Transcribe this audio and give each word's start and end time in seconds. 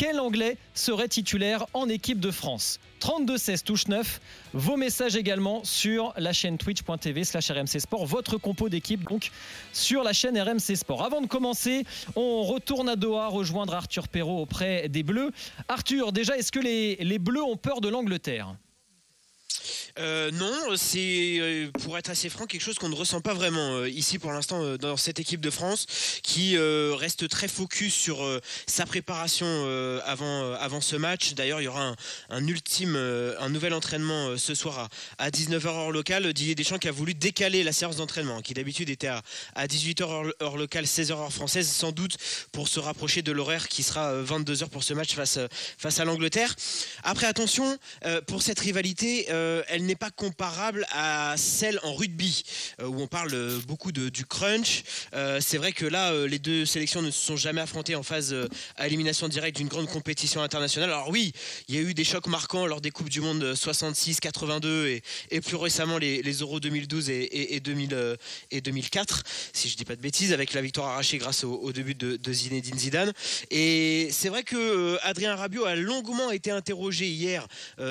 quel 0.00 0.18
Anglais 0.18 0.56
serait 0.72 1.08
titulaire 1.08 1.66
en 1.74 1.86
équipe 1.90 2.20
de 2.20 2.30
France? 2.30 2.80
32-16 3.02 3.62
touche 3.64 3.86
9. 3.86 4.18
Vos 4.54 4.78
messages 4.78 5.14
également 5.14 5.62
sur 5.62 6.14
la 6.16 6.32
chaîne 6.32 6.56
twitch.tv 6.56 7.22
slash 7.22 7.50
RMC 7.50 7.78
Sport. 7.80 8.06
Votre 8.06 8.38
compo 8.38 8.70
d'équipe 8.70 9.06
donc 9.06 9.30
sur 9.74 10.02
la 10.02 10.14
chaîne 10.14 10.40
RMC 10.40 10.74
Sport. 10.74 11.04
Avant 11.04 11.20
de 11.20 11.26
commencer, 11.26 11.84
on 12.16 12.44
retourne 12.44 12.88
à 12.88 12.96
Doha 12.96 13.28
rejoindre 13.28 13.74
Arthur 13.74 14.08
Perrault 14.08 14.40
auprès 14.40 14.88
des 14.88 15.02
Bleus. 15.02 15.32
Arthur, 15.68 16.12
déjà, 16.12 16.34
est-ce 16.38 16.50
que 16.50 16.60
les, 16.60 16.96
les 16.96 17.18
Bleus 17.18 17.42
ont 17.42 17.58
peur 17.58 17.82
de 17.82 17.90
l'Angleterre? 17.90 18.54
Euh, 19.98 20.30
non, 20.30 20.76
c'est 20.76 21.38
euh, 21.40 21.70
pour 21.82 21.98
être 21.98 22.10
assez 22.10 22.28
franc 22.28 22.46
quelque 22.46 22.62
chose 22.62 22.78
qu'on 22.78 22.88
ne 22.88 22.94
ressent 22.94 23.20
pas 23.20 23.34
vraiment 23.34 23.76
euh, 23.76 23.88
ici 23.88 24.18
pour 24.18 24.32
l'instant 24.32 24.76
dans 24.76 24.96
cette 24.96 25.18
équipe 25.18 25.40
de 25.40 25.50
France 25.50 25.86
qui 26.22 26.56
reste 26.58 27.28
très 27.28 27.48
focus 27.48 27.94
sur 27.94 28.40
sa 28.66 28.86
préparation 28.86 29.46
avant 30.04 30.80
ce 30.80 30.96
match. 30.96 31.34
D'ailleurs, 31.34 31.60
il 31.60 31.64
y 31.64 31.68
aura 31.68 31.94
un, 32.28 32.46
ultime 32.46 32.96
un 32.96 33.48
nouvel 33.48 33.74
entraînement 33.74 34.36
ce 34.36 34.54
soir 34.54 34.88
à, 35.18 35.30
19h 35.30 35.66
heure 35.66 35.90
locale. 35.90 36.32
Didier 36.32 36.54
Deschamps 36.54 36.78
qui 36.78 36.88
a 36.88 36.92
voulu 36.92 37.14
décaler 37.14 37.62
la 37.62 37.72
séance 37.72 37.96
d'entraînement 37.96 38.40
qui 38.42 38.54
d'habitude 38.54 38.90
était 38.90 39.08
à, 39.08 39.22
18h 39.56 40.32
heure, 40.40 40.56
locale, 40.56 40.84
16h 40.84 41.12
heure 41.12 41.32
française, 41.32 41.68
sans 41.68 41.92
doute 41.92 42.16
pour 42.52 42.68
se 42.68 42.80
rapprocher 42.80 43.22
de 43.22 43.32
l'horaire 43.32 43.68
qui 43.68 43.82
sera 43.82 44.22
22h 44.22 44.68
pour 44.68 44.84
ce 44.84 44.94
match 44.94 45.14
face 45.14 45.38
face 45.78 46.00
à 46.00 46.04
l'Angleterre. 46.04 46.54
Après 47.02 47.26
attention 47.26 47.78
pour 48.26 48.42
cette 48.42 48.60
rivalité, 48.60 49.26
elle 49.68 49.86
n'est 49.86 49.96
pas 49.96 50.10
comparable 50.10 50.86
à 50.90 51.34
celle 51.36 51.80
en 51.82 51.94
rugby, 51.94 52.42
euh, 52.80 52.86
où 52.86 53.00
on 53.00 53.06
parle 53.06 53.34
euh, 53.34 53.58
beaucoup 53.66 53.92
de, 53.92 54.08
du 54.08 54.24
crunch. 54.24 54.82
Euh, 55.14 55.40
c'est 55.40 55.58
vrai 55.58 55.72
que 55.72 55.86
là, 55.86 56.12
les 56.26 56.38
deux 56.38 56.64
sélections 56.64 57.02
ne 57.02 57.10
se 57.10 57.20
sont 57.20 57.36
jamais 57.36 57.60
affrontées 57.60 57.94
en 57.94 58.02
phase 58.02 58.34
à 58.76 58.86
élimination 58.86 59.28
directe 59.28 59.56
d'une 59.56 59.68
grande 59.68 59.88
compétition 59.88 60.42
internationale. 60.42 60.90
Alors 60.90 61.10
oui, 61.10 61.32
il 61.68 61.74
y 61.74 61.78
a 61.78 61.80
eu 61.80 61.94
des 61.94 62.04
chocs 62.04 62.26
marquants 62.26 62.66
lors 62.66 62.80
des 62.80 62.90
Coupes 62.90 63.08
du 63.08 63.20
Monde 63.20 63.54
66, 63.54 64.20
82 64.20 65.00
et, 65.30 65.40
plus 65.40 65.56
récemment 65.56 65.98
les, 65.98 66.20
Euros 66.40 66.60
2012 66.60 67.10
et, 67.10 67.54
et, 67.56 67.60
2000, 67.60 68.16
et 68.50 68.60
2004, 68.60 69.22
si 69.52 69.68
je 69.68 69.76
dis 69.76 69.84
pas 69.84 69.96
de 69.96 70.00
bêtises, 70.00 70.32
avec 70.32 70.52
la 70.52 70.62
victoire 70.62 70.88
arrachée 70.88 71.18
grâce 71.18 71.44
au, 71.44 71.72
début 71.72 71.94
de, 71.94 72.16
de, 72.16 72.32
Zinedine 72.32 72.78
Zidane. 72.78 73.12
Et 73.50 74.08
c'est 74.12 74.28
vrai 74.28 74.42
que 74.42 74.98
Adrien 75.02 75.34
Rabiot 75.34 75.64
a 75.64 75.74
longuement 75.74 76.30
été 76.30 76.50
interrogé 76.50 77.08
hier 77.08 77.46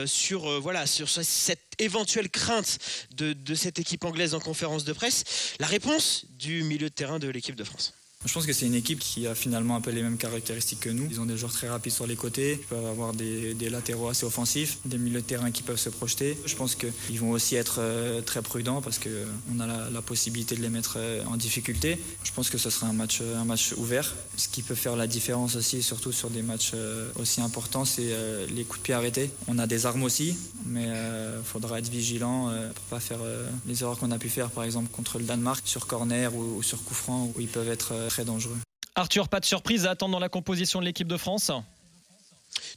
sur, 0.06 0.60
voilà, 0.62 0.86
sur 0.86 1.10
cette 1.40 1.74
éventuelle 1.80 2.30
crainte 2.30 2.78
de, 3.16 3.56
cette 3.56 3.80
équipe 3.80 4.06
anglaise 4.06 4.36
en 4.36 4.40
conférence 4.40 4.84
de 4.84 4.94
presse 4.94 5.56
La 5.60 5.68
réponse 5.68 6.26
du 6.38 6.64
milieu 6.64 6.90
de 6.90 6.94
terrain 6.94 7.20
de 7.20 7.28
l'équipe 7.28 7.56
de 7.56 7.64
France. 7.64 7.94
Je 8.26 8.34
pense 8.34 8.46
que 8.46 8.52
c'est 8.52 8.66
une 8.66 8.76
équipe 8.76 9.00
qui 9.00 9.28
a 9.28 9.34
finalement 9.34 9.78
un 9.78 9.82
peu 9.82 9.92
les 9.92 10.04
mêmes 10.04 10.18
caractéristiques 10.18 10.82
que 10.82 10.90
nous. 10.90 11.08
Ils 11.10 11.22
ont 11.22 11.26
des 11.26 11.38
joueurs 11.38 11.54
très 11.54 11.70
rapides 11.70 11.94
sur 11.94 12.06
les 12.06 12.18
côtés, 12.18 12.60
ils 12.60 12.68
peuvent 12.68 12.86
avoir 12.86 13.14
des, 13.14 13.56
latéraux 13.70 14.10
assez 14.10 14.26
offensifs, 14.26 14.78
des 14.84 14.98
milieux 14.98 15.22
de 15.22 15.26
terrain 15.26 15.52
qui 15.52 15.64
peuvent 15.64 15.80
se 15.80 15.90
projeter. 15.90 16.38
Je 16.46 16.54
pense 16.58 16.76
qu'ils 16.76 17.20
vont 17.22 17.32
aussi 17.32 17.56
être 17.56 17.78
euh, 17.80 18.20
très 18.20 18.42
prudents 18.42 18.82
parce 18.82 19.00
qu'on 19.00 19.60
a 19.62 19.90
la, 19.90 20.02
possibilité 20.02 20.58
de 20.58 20.62
les 20.62 20.70
mettre 20.70 20.96
euh, 20.98 21.24
en 21.28 21.38
difficulté. 21.38 21.98
Je 22.26 22.34
pense 22.34 22.50
que 22.50 22.58
ce 22.58 22.70
sera 22.70 22.88
un 22.88 22.94
match, 22.94 23.22
un 23.22 23.46
match 23.46 23.72
ouvert. 23.78 24.14
Ce 24.36 24.50
qui 24.50 24.64
peut 24.64 24.76
faire 24.76 24.98
la 24.98 25.08
différence 25.08 25.56
aussi, 25.56 25.82
surtout 25.82 26.12
sur 26.12 26.30
des 26.30 26.42
matchs 26.42 26.72
euh, 26.74 27.10
aussi 27.16 27.40
importants, 27.40 27.86
c'est 27.86 28.14
les 28.50 28.66
coups 28.66 28.80
de 28.80 28.84
pied 28.84 28.94
arrêtés. 28.94 29.32
On 29.48 29.58
a 29.60 29.66
des 29.66 29.86
armes 29.86 30.04
aussi, 30.04 30.36
mais 30.66 30.88
il 30.88 31.46
faudra 31.46 31.80
être 31.80 31.90
vigilant 31.90 32.52
pour 32.76 32.86
pas 32.86 33.00
faire 33.00 33.20
les 33.66 33.82
erreurs 33.82 33.98
qu'on 33.98 34.12
a 34.12 34.18
pu 34.18 34.28
faire, 34.28 34.50
par 34.50 34.66
exemple 34.66 34.90
contre 34.92 35.20
le 35.20 35.26
Danemark 35.26 35.62
sur 35.66 35.88
corner 35.88 36.36
ou 36.36 36.62
sur 36.64 36.84
coup 36.84 36.94
franc, 36.94 37.32
où 37.36 37.40
ils 37.40 37.48
peuvent 37.48 37.70
être 37.70 38.09
très 38.10 38.26
dangereux. 38.26 38.58
Arthur, 38.96 39.30
pas 39.30 39.40
de 39.40 39.46
surprise 39.46 39.86
à 39.86 39.92
attendre 39.92 40.12
dans 40.12 40.20
la 40.20 40.30
composition 40.30 40.80
de 40.80 40.86
l'équipe 40.86 41.08
de 41.08 41.18
France 41.18 41.52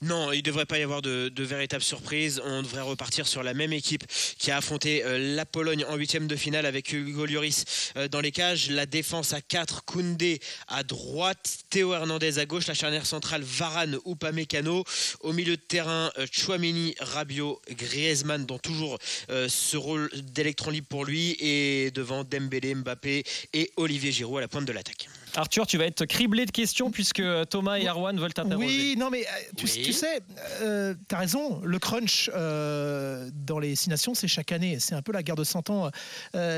non, 0.01 0.33
il 0.33 0.39
ne 0.39 0.43
devrait 0.43 0.67
pas 0.67 0.79
y 0.79 0.83
avoir 0.83 1.03
de, 1.03 1.29
de 1.29 1.45
véritables 1.45 1.83
surprises. 1.83 2.43
On 2.45 2.63
devrait 2.63 2.83
repartir 2.83 3.27
sur 3.27 3.43
la 3.43 3.55
même 3.55 3.73
équipe 3.73 4.05
qui 4.39 4.51
a 4.51 4.57
affronté 4.57 5.05
euh, 5.05 5.35
la 5.37 5.47
Pologne 5.47 5.85
en 5.89 5.97
huitième 5.97 6.27
de 6.27 6.37
finale 6.37 6.67
avec 6.67 6.93
Hugo 6.93 7.27
Lloris 7.27 7.65
euh, 7.97 8.09
dans 8.09 8.21
les 8.21 8.33
cages. 8.33 8.71
La 8.71 8.87
défense 8.87 9.33
à 9.33 9.41
4, 9.41 9.85
Koundé 9.85 10.41
à 10.69 10.83
droite, 10.83 11.59
Théo 11.71 11.95
Hernandez 11.95 12.39
à 12.39 12.47
gauche, 12.47 12.67
la 12.67 12.75
charnière 12.75 13.07
centrale 13.07 13.43
Varane 13.43 13.99
ou 14.05 14.17
Pamecano. 14.17 14.85
Au 15.21 15.33
milieu 15.33 15.57
de 15.57 15.63
terrain, 15.63 16.11
euh, 16.19 16.27
Chouamini, 16.31 16.95
Rabiot, 17.01 17.61
Griezmann 17.71 18.45
dans 18.47 18.59
toujours 18.59 18.99
ce 19.29 19.77
rôle 19.77 20.11
d'électron 20.15 20.71
libre 20.71 20.87
pour 20.89 21.05
lui. 21.05 21.37
Et 21.41 21.91
devant 21.93 22.25
Dembélé, 22.25 22.75
Mbappé 22.75 23.25
et 23.53 23.73
Olivier 23.77 24.13
Giroud 24.13 24.39
à 24.39 24.41
la 24.43 24.49
pointe 24.49 24.65
de 24.65 24.73
l'attaque. 24.73 25.09
Arthur, 25.37 25.67
tu 25.67 25.79
vas 25.79 25.87
être 25.87 26.05
criblé 26.05 26.47
de 26.47 26.51
questions 26.51 26.91
puisque 26.91 27.23
Thomas 27.49 27.79
et 27.79 27.87
Arwan 27.87 28.19
veulent 28.19 28.35
t'interroger. 28.35 28.67
Oui, 28.67 28.97
non, 28.99 29.11
mais 29.11 29.23
euh, 29.23 29.53
tu, 29.57 29.67
sais, 29.67 30.21
euh, 30.61 30.95
tu 31.09 31.15
as 31.15 31.19
raison, 31.19 31.61
le 31.65 31.79
crunch 31.79 32.31
euh, 32.35 33.31
dans 33.35 33.59
les 33.59 33.75
Six 33.75 33.91
Nations, 33.91 34.15
c'est 34.15 34.29
chaque 34.29 34.53
année. 34.53 34.79
C'est 34.79 34.95
un 34.95 35.03
peu 35.03 35.13
la 35.13 35.23
guerre 35.23 35.37
de 35.37 35.45
100 35.45 35.71
ans 35.71 35.91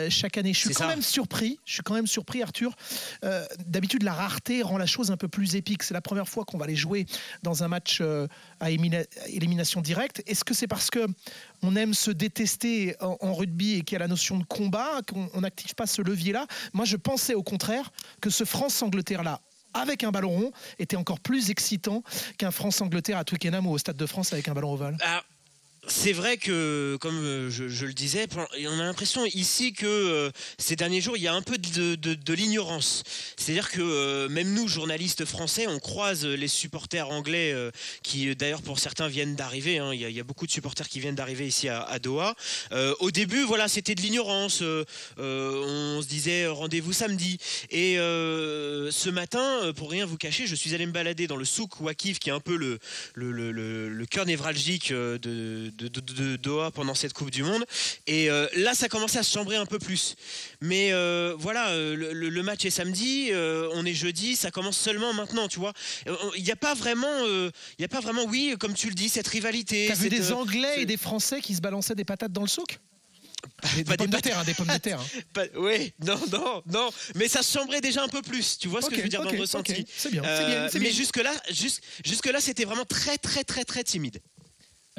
chaque 0.08 0.38
année. 0.38 0.52
Je 0.52 0.60
suis 0.60 0.74
quand 0.74 0.88
même 0.88 1.02
surpris, 1.02 1.58
je 1.64 1.74
suis 1.74 1.82
quand 1.82 1.94
même 1.94 2.06
surpris, 2.06 2.42
Arthur. 2.42 2.72
D'habitude, 3.66 4.02
la 4.02 4.12
rareté 4.12 4.62
rend 4.62 4.78
la 4.78 4.86
chose 4.86 5.10
un 5.10 5.16
peu 5.16 5.28
plus 5.28 5.56
épique. 5.56 5.82
C'est 5.82 5.94
la 5.94 6.00
première 6.00 6.28
fois 6.28 6.44
qu'on 6.44 6.58
va 6.58 6.66
les 6.66 6.76
jouer 6.76 7.06
dans 7.42 7.62
un 7.62 7.68
match 7.68 8.02
à 8.60 8.70
élimination 8.70 9.80
directe. 9.80 10.22
Est-ce 10.26 10.44
que 10.44 10.54
c'est 10.54 10.68
parce 10.68 10.90
que 10.90 11.06
on 11.64 11.76
aime 11.76 11.94
se 11.94 12.10
détester 12.10 12.94
en, 13.00 13.34
rugby 13.34 13.74
et 13.74 13.82
qu'il 13.82 13.94
y 13.94 13.96
a 13.96 14.00
la 14.00 14.08
notion 14.08 14.38
de 14.38 14.44
combat, 14.44 15.00
qu'on 15.08 15.40
n'active 15.40 15.74
pas 15.74 15.86
ce 15.86 16.02
levier-là 16.02 16.46
Moi, 16.72 16.84
je 16.84 16.96
pensais 16.96 17.34
au 17.34 17.42
contraire 17.42 17.90
que 18.20 18.30
ce 18.30 18.44
France-Angleterre-là 18.44 19.40
avec 19.72 20.04
un 20.04 20.12
ballon 20.12 20.30
rond 20.30 20.52
était 20.78 20.96
encore 20.96 21.18
plus 21.18 21.50
excitant 21.50 22.04
qu'un 22.38 22.52
France-Angleterre 22.52 23.18
à 23.18 23.24
Twickenham 23.24 23.66
ou 23.66 23.72
au 23.72 23.78
Stade 23.78 23.96
de 23.96 24.06
France 24.06 24.32
avec 24.32 24.46
un 24.46 24.54
ballon 24.54 24.72
ovale. 24.72 24.96
Ah, 25.02 25.24
c'est 25.86 26.12
vrai 26.12 26.36
que, 26.36 26.96
comme 27.00 27.18
euh, 27.24 27.50
je, 27.50 27.86
le 27.86 27.92
disais, 27.92 28.26
on 28.68 28.78
a 28.78 28.84
l'impression 28.84 29.24
ici 29.26 29.72
que 29.72 29.86
euh, 29.86 30.30
ces 30.58 30.76
derniers 30.76 31.00
jours, 31.00 31.16
il 31.16 31.22
y 31.22 31.28
a 31.28 31.34
un 31.34 31.42
peu 31.42 31.58
de, 31.58 32.32
l'ignorance. 32.32 33.02
C'est-à-dire 33.36 33.70
que 33.70 33.80
euh, 33.80 34.28
même 34.28 34.52
nous, 34.54 34.66
journalistes 34.66 35.24
français, 35.24 35.66
on 35.66 35.78
croise 35.78 36.24
les 36.24 36.48
supporters 36.48 37.08
anglais 37.08 37.54
qui, 38.02 38.34
d'ailleurs, 38.34 38.62
pour 38.62 38.78
certains, 38.78 39.08
viennent 39.08 39.36
d'arriver. 39.36 39.78
Hein. 39.78 39.92
Il, 39.92 40.00
y 40.00 40.20
a 40.20 40.24
beaucoup 40.24 40.46
de 40.46 40.50
supporters 40.50 40.88
qui 40.88 41.00
viennent 41.00 41.14
d'arriver 41.14 41.46
ici 41.46 41.68
à, 41.68 41.98
Doha. 41.98 42.34
au 43.00 43.10
début, 43.10 43.42
voilà, 43.42 43.68
c'était 43.68 43.94
de 43.94 44.00
l'ignorance. 44.00 44.62
on 45.18 46.00
se 46.02 46.06
disait 46.06 46.46
rendez-vous 46.46 46.92
samedi. 46.92 47.38
Et 47.70 47.96
ce 47.96 49.10
matin, 49.10 49.72
pour 49.76 49.90
rien 49.90 50.06
vous 50.06 50.16
cacher, 50.16 50.46
je 50.46 50.54
suis 50.54 50.74
allé 50.74 50.86
me 50.86 50.92
balader 50.92 51.26
dans 51.26 51.36
le 51.36 51.44
souk 51.44 51.80
Wakif, 51.80 52.18
qui 52.18 52.30
est 52.30 52.32
un 52.32 52.40
peu 52.40 52.56
le, 52.56 54.06
cœur 54.06 54.26
névralgique 54.26 54.92
de, 54.92 55.72
Doha 56.38 56.70
pendant 56.70 56.94
cette 56.94 57.12
Coupe 57.12 57.30
du 57.30 57.42
Monde. 57.42 57.64
Et 58.06 58.30
euh, 58.30 58.46
là, 58.56 58.74
ça 58.74 58.88
commençait 58.88 59.18
à 59.18 59.22
se 59.22 59.32
chambrer 59.32 59.56
un 59.56 59.66
peu 59.66 59.78
plus. 59.78 60.16
Mais 60.60 60.92
euh, 60.92 61.34
voilà, 61.38 61.70
euh, 61.70 61.94
le, 62.12 62.42
match 62.42 62.64
est 62.64 62.70
samedi, 62.70 63.30
on 63.32 63.84
est 63.86 63.94
jeudi, 63.94 64.36
ça 64.36 64.50
commence 64.50 64.76
seulement 64.76 65.12
maintenant, 65.12 65.48
tu 65.48 65.58
vois. 65.58 65.72
Il 66.36 66.44
n'y 66.44 66.50
a 66.50 66.56
pas 66.56 66.74
vraiment, 66.74 67.24
il 67.26 67.52
y 67.80 67.84
a 67.84 67.88
pas 67.88 68.00
vraiment, 68.00 68.24
oui, 68.24 68.54
comme 68.58 68.74
tu 68.74 68.88
le 68.88 68.94
dis, 68.94 69.08
cette 69.08 69.28
rivalité. 69.28 69.86
T'as 69.88 69.94
vu 69.94 70.08
des 70.08 70.32
Anglais 70.32 70.82
et 70.82 70.86
des 70.86 70.96
Français 70.96 71.40
qui 71.40 71.54
se 71.54 71.60
balançaient 71.60 71.94
des 71.94 72.04
patates 72.04 72.32
dans 72.32 72.42
le 72.42 72.48
souk? 72.48 72.78
Des, 73.76 73.84
pommes 73.84 74.06
de 74.08 74.18
terre, 74.18 74.38
hein, 74.38 74.44
des 74.44 74.54
pommes 74.54 74.68
de 74.68 74.78
terre. 74.78 75.00
Hein. 75.00 75.46
oui, 75.56 75.92
non, 76.04 76.18
non, 76.32 76.62
non. 76.66 76.90
Mais 77.14 77.28
ça 77.28 77.42
se 77.42 77.58
chambrait 77.58 77.80
déjà 77.80 78.02
un 78.02 78.08
peu 78.08 78.22
plus. 78.22 78.58
Tu 78.58 78.68
vois 78.68 78.82
ce 78.82 78.88
que 78.88 78.96
je 78.96 79.02
veux 79.02 79.08
dire 79.08 79.22
dans 79.22 79.30
le 79.30 79.40
ressenti. 79.40 79.84
C'est 79.94 80.10
bien, 80.10 80.22
bien, 80.22 80.68
Mais 80.80 80.90
jusque 80.90 81.16
là, 81.16 81.32
jusque 81.50 82.26
là, 82.26 82.40
c'était 82.40 82.64
vraiment 82.64 82.84
très, 82.84 83.18
très, 83.18 83.44
très, 83.44 83.64
très 83.64 83.84
timide. 83.84 84.20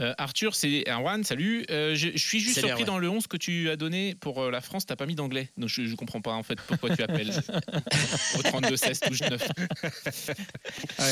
Euh, 0.01 0.13
Arthur, 0.17 0.55
c'est 0.55 0.83
Erwan, 0.89 1.23
salut. 1.23 1.65
Euh, 1.71 1.95
je, 1.95 2.17
suis 2.17 2.41
juste 2.41 2.59
surpris 2.59 2.83
dans 2.83 2.97
le 2.97 3.09
11 3.09 3.27
que 3.27 3.37
tu 3.37 3.69
as 3.69 3.77
donné 3.77 4.13
pour 4.15 4.43
euh, 4.43 4.51
la 4.51 4.59
France, 4.59 4.85
t'as 4.85 4.97
pas 4.97 5.05
mis 5.05 5.15
d'anglais. 5.15 5.49
Donc 5.57 5.69
je, 5.69 5.83
ne 5.83 5.95
comprends 5.95 6.19
pas 6.19 6.33
en 6.33 6.43
fait 6.43 6.59
pourquoi 6.59 6.93
tu 6.93 7.01
appelles 7.01 7.29
au 8.35 8.41
32-16 8.41 9.07
touche 9.07 9.21
9. 9.21 9.51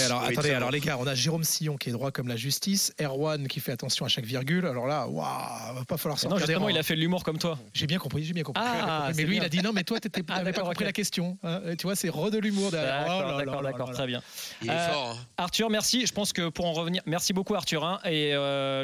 alors 0.05 0.23
attendez, 0.23 0.51
alors 0.51 0.69
les 0.69 0.81
gars, 0.81 0.97
on 0.99 1.07
a 1.07 1.15
Jérôme 1.15 1.45
Sillon 1.45 1.77
qui 1.77 1.89
est 1.89 1.91
droit 1.93 2.11
comme 2.11 2.27
la 2.27 2.35
justice, 2.35 2.93
Erwan 3.01 3.47
qui 3.47 3.61
fait 3.61 3.71
attention 3.71 4.05
à 4.05 4.09
chaque 4.09 4.25
virgule. 4.25 4.65
Alors 4.65 4.87
là, 4.87 5.07
waouh, 5.07 5.75
va 5.75 5.85
pas 5.87 5.95
falloir 5.95 6.19
sortir. 6.19 6.37
Non, 6.37 6.45
justement, 6.45 6.67
il 6.67 6.77
a 6.77 6.83
fait 6.83 6.95
de 6.95 6.99
l'humour 6.99 7.23
comme 7.23 7.37
toi. 7.37 7.57
J'ai 7.73 7.87
bien 7.87 7.99
compris, 7.99 8.25
j'ai 8.25 8.33
bien 8.33 8.43
compris. 8.43 8.63
Ah, 8.65 9.11
mais 9.15 9.23
lui, 9.23 9.37
il 9.37 9.43
a 9.43 9.49
dit 9.49 9.61
non, 9.61 9.71
mais 9.71 9.85
toi, 9.85 10.01
tu 10.01 10.09
n'avais 10.09 10.49
ah, 10.49 10.53
pas 10.53 10.61
compris 10.61 10.83
la 10.83 10.91
question. 10.91 11.37
Hein. 11.43 11.61
tu 11.77 11.83
vois, 11.83 11.95
c'est 11.95 12.09
re 12.09 12.31
de 12.31 12.37
l'humour 12.37 12.71
derrière. 12.71 13.05
D'accord, 13.05 13.59
oh 13.59 13.63
d'accord, 13.63 13.91
très 13.91 14.07
bien. 14.07 14.21
Il 14.61 14.69
est 14.69 14.87
fort. 14.89 15.17
Hein. 15.17 15.25
Arthur, 15.37 15.69
merci. 15.69 16.05
Je 16.05 16.11
pense 16.11 16.33
que 16.33 16.49
pour 16.49 16.65
en 16.65 16.73
revenir, 16.73 17.01
merci 17.05 17.31
beaucoup 17.31 17.55
Arthur. 17.55 17.85
Hein. 17.85 17.99
et 18.03 18.33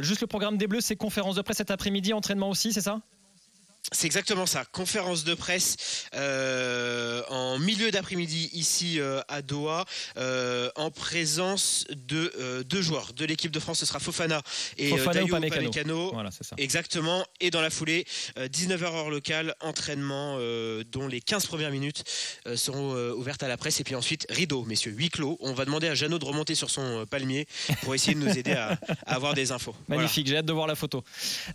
juste 0.02 0.22
le 0.22 0.28
programme 0.28 0.58
des 0.58 0.68
Bleus, 0.68 0.82
c'est 0.82 0.96
conférence 0.96 1.36
de 1.36 1.42
presse 1.42 1.58
cet 1.58 1.72
après-midi, 1.72 2.14
entraînement 2.14 2.50
aussi, 2.50 2.74
c'est 2.74 2.82
ça? 2.82 3.02
C'est 3.92 4.06
exactement 4.06 4.46
ça. 4.46 4.66
Conférence 4.66 5.24
de 5.24 5.34
presse 5.34 6.06
euh, 6.14 7.24
en 7.30 7.58
milieu 7.58 7.92
d'après-midi 7.92 8.50
ici 8.54 9.00
euh, 9.00 9.22
à 9.28 9.42
Doha, 9.42 9.86
euh, 10.18 10.70
en 10.76 10.92
présence 10.92 11.86
de 11.90 12.64
deux 12.68 12.82
joueurs 12.82 13.14
de 13.14 13.26
l'équipe 13.26 13.52
de 13.52 13.60
France. 13.60 13.80
Ce 13.80 13.86
sera 13.86 14.00
Fofana 14.00 14.42
et 14.78 14.90
Fofana 14.90 15.14
Dayo 15.14 16.12
Voilà, 16.14 16.30
c'est 16.32 16.44
ça. 16.44 16.56
Exactement. 16.58 17.26
Et 17.40 17.50
dans 17.52 17.62
la 17.62 17.70
foulée, 17.70 18.06
19h 18.38 18.84
heure 18.84 19.10
locale, 19.10 19.56
entraînement 19.62 20.38
dont 20.92 21.08
les 21.08 21.22
15 21.22 21.46
premières 21.48 21.72
minutes 21.72 22.04
seront 22.56 22.94
ouvertes 23.14 23.44
à 23.44 23.48
la 23.48 23.58
presse. 23.58 23.80
Et 23.80 23.84
puis 23.84 23.96
ensuite, 23.96 24.26
rideau, 24.30 24.64
messieurs, 24.66 24.92
huis 24.92 25.10
clos. 25.10 25.38
On 25.42 25.54
va 25.54 25.66
demander 25.66 25.88
à 25.88 25.96
Jeannot 25.96 26.20
de 26.20 26.26
remonter 26.26 26.56
sur 26.56 26.70
son 26.70 27.06
palmier 27.10 27.48
pour 27.82 27.96
essayer 27.96 28.14
de 28.14 28.20
nous 28.20 28.38
aider 28.38 28.54
à, 28.54 28.78
avoir 29.06 29.34
des 29.34 29.52
infos. 29.52 29.76
Magnifique, 29.88 30.28
j'ai 30.28 30.38
hâte 30.38 30.46
de 30.46 30.54
voir 30.54 30.68
la 30.68 30.76
photo. 30.76 31.04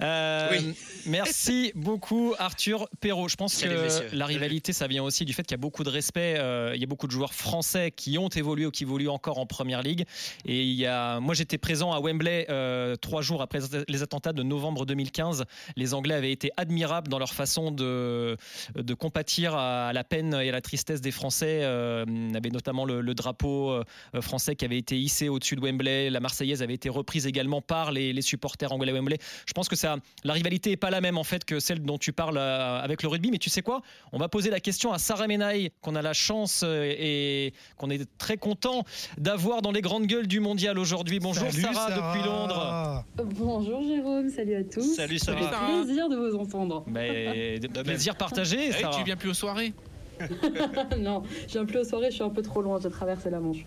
Oui. 0.01 0.75
Merci 1.07 1.73
beaucoup. 1.75 2.24
Arthur 2.39 2.89
Perrault. 3.01 3.29
Je 3.29 3.37
pense 3.37 3.61
que 3.61 4.15
la 4.15 4.27
rivalité, 4.27 4.73
ça 4.73 4.87
vient 4.87 5.03
aussi 5.03 5.25
du 5.25 5.33
fait 5.33 5.43
qu'il 5.43 5.53
y 5.53 5.55
a 5.55 5.59
beaucoup 5.59 5.85
de 5.85 5.91
respect. 5.91 6.37
Euh, 6.39 6.73
il 6.75 6.81
y 6.81 6.85
a 6.85 6.87
beaucoup 6.87 7.07
de 7.07 7.13
joueurs 7.13 7.35
français 7.35 7.91
qui 7.91 8.19
ont 8.19 8.29
évolué 8.29 8.67
ou 8.67 8.71
qui 8.71 8.85
évoluent 8.85 9.09
encore 9.09 9.39
en 9.39 9.47
première 9.47 9.83
ligue. 9.83 10.05
Et 10.45 10.63
il 10.63 10.75
y 10.75 10.87
a, 10.87 11.21
moi, 11.21 11.35
j'étais 11.35 11.59
présent 11.59 11.93
à 11.93 12.01
Wembley 12.01 12.47
euh, 12.49 12.97
trois 12.97 13.23
jours 13.23 13.43
après 13.43 13.61
les 13.89 14.03
attentats 14.03 14.33
de 14.33 14.43
novembre 14.43 14.87
2015. 14.87 15.45
Les 15.77 15.95
Anglais 15.95 16.15
avaient 16.15 16.33
été 16.33 16.51
admirables 16.57 17.09
dans 17.09 17.19
leur 17.19 17.35
façon 17.35 17.71
de, 17.71 18.37
de 18.75 18.95
compatir 18.95 19.55
à 19.55 19.93
la 19.93 20.05
peine 20.05 20.35
et 20.35 20.49
à 20.49 20.53
la 20.53 20.61
tristesse 20.61 21.01
des 21.01 21.11
Français. 21.11 21.61
Euh, 21.63 22.05
il 22.09 22.37
avait 22.37 22.51
notamment 22.51 22.85
le, 22.85 23.15
drapeau 23.15 23.81
français 24.21 24.57
qui 24.57 24.65
avait 24.65 24.77
été 24.77 24.99
hissé 24.99 25.29
au-dessus 25.29 25.55
de 25.55 25.61
Wembley. 25.61 26.11
La 26.11 26.19
Marseillaise 26.19 26.63
avait 26.63 26.75
été 26.75 26.89
reprise 26.89 27.29
également 27.29 27.63
par 27.63 27.93
les, 27.93 28.13
les 28.13 28.23
supporters 28.23 28.73
anglais 28.73 28.91
à 28.91 28.95
Wembley. 28.95 29.19
Je 29.47 29.53
pense 29.53 29.69
que 29.69 29.77
ça, 29.77 29.97
la 30.25 30.33
rivalité 30.33 30.71
n'est 30.71 30.77
pas 30.77 30.91
la 30.91 31.01
même 31.01 31.17
en 31.17 31.25
fait 31.25 31.45
que 31.45 31.61
celle 31.61 31.81
dont 31.81 31.99
tu 31.99 32.13
parle 32.15 32.39
euh, 32.39 32.81
avec 32.81 33.03
le 33.03 33.09
rugby. 33.09 33.31
Mais 33.31 33.39
tu 33.39 33.51
sais 33.51 33.63
quoi? 33.63 33.83
On 34.13 34.19
va 34.19 34.29
poser 34.29 34.51
la 34.51 34.61
question 34.61 34.93
à 34.93 34.99
Sarah 34.99 35.27
Menaille, 35.27 35.71
qu'on 35.81 35.95
a 35.95 36.03
la 36.03 36.13
chance 36.13 36.63
euh, 36.65 36.95
et 36.97 37.53
qu'on 37.77 37.91
est 37.91 38.07
très 38.19 38.37
content 38.37 38.85
d'avoir 39.19 39.63
dans 39.63 39.73
les 39.73 39.83
grandes 39.83 40.07
gueules 40.07 40.27
du 40.27 40.41
mondial 40.41 40.79
aujourd'hui. 40.79 41.21
Bonjour 41.21 41.51
Sarah, 41.51 41.91
depuis 41.91 42.25
Londres. 42.25 43.05
Bonjour 43.17 43.83
Jérôme, 43.83 44.31
salut 44.31 44.57
à 44.57 44.65
tous. 44.65 44.95
Salut 44.95 45.19
Sarah. 45.19 45.39
Fait 45.39 45.83
plaisir 45.85 46.09
de 46.09 46.17
vous 46.17 46.37
entendre. 46.37 46.85
Mais, 46.87 47.59
de 47.59 47.83
plaisir 47.83 48.17
partagé. 48.17 48.71
Ah 48.83 48.91
tu 48.97 49.05
viens 49.05 49.17
plus 49.17 49.31
aux 49.31 49.35
soirées 49.35 49.73
non, 50.99 51.25
je 51.49 51.55
viens 51.55 51.65
plus 51.65 51.79
aux 51.79 51.85
soirées, 51.85 52.11
je 52.11 52.15
suis 52.15 52.23
un 52.23 52.31
peu 52.31 52.43
trop 52.43 52.63
loin, 52.63 52.79
j'ai 52.81 52.89
traversé 52.89 53.31
la 53.31 53.41
Manche. 53.41 53.67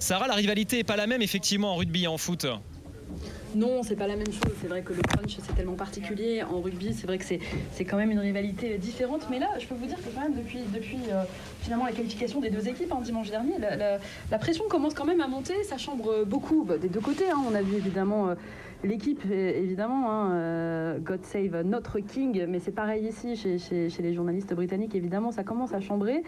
Sarah, 0.00 0.26
la 0.26 0.34
rivalité 0.34 0.80
est 0.80 0.84
pas 0.84 0.96
la 0.96 1.06
même 1.06 1.22
effectivement 1.22 1.72
en 1.72 1.76
rugby 1.76 2.04
et 2.04 2.08
en 2.08 2.18
foot. 2.18 2.46
Non, 3.54 3.82
c'est 3.82 3.96
pas 3.96 4.06
la 4.06 4.16
même 4.16 4.32
chose. 4.32 4.52
C'est 4.60 4.68
vrai 4.68 4.82
que 4.82 4.92
le 4.92 5.02
crunch, 5.02 5.36
c'est 5.42 5.54
tellement 5.54 5.74
particulier. 5.74 6.42
En 6.42 6.60
rugby, 6.60 6.94
c'est 6.94 7.06
vrai 7.06 7.18
que 7.18 7.24
c'est 7.24 7.84
quand 7.84 7.96
même 7.96 8.10
une 8.10 8.18
rivalité 8.18 8.78
différente. 8.78 9.26
Mais 9.30 9.38
là, 9.38 9.48
je 9.58 9.66
peux 9.66 9.74
vous 9.74 9.86
dire 9.86 9.96
que 9.96 10.08
quand 10.14 10.20
même, 10.20 10.34
depuis, 10.34 10.60
euh, 11.10 11.24
finalement 11.60 11.86
la 11.86 11.92
qualification 11.92 12.40
des 12.40 12.50
deux 12.50 12.68
équipes 12.68 12.92
en 12.92 12.98
hein, 12.98 13.02
dimanche 13.02 13.30
dernier, 13.30 13.54
la, 13.58 14.38
pression 14.38 14.64
commence 14.68 14.94
quand 14.94 15.04
même 15.04 15.20
à 15.20 15.28
monter. 15.28 15.64
Ça 15.64 15.78
chambre 15.78 16.24
beaucoup 16.24 16.64
bah, 16.64 16.78
des 16.78 16.88
deux 16.88 17.00
côtés. 17.00 17.30
Hein. 17.30 17.42
On 17.50 17.54
a 17.54 17.62
vu 17.62 17.76
évidemment. 17.76 18.30
Euh, 18.30 18.34
L'équipe, 18.84 19.24
évidemment, 19.28 20.08
hein, 20.08 20.32
euh, 20.34 20.98
God 21.00 21.24
Save 21.24 21.62
Notre 21.62 21.98
King, 21.98 22.46
mais 22.48 22.60
c'est 22.60 22.70
pareil 22.70 23.08
ici 23.08 23.34
chez, 23.34 23.88
les 24.00 24.14
journalistes 24.14 24.54
britanniques, 24.54 24.94
évidemment, 24.94 25.32
ça 25.32 25.42
commence 25.42 25.74
à 25.74 25.80
chambrer. 25.80 26.22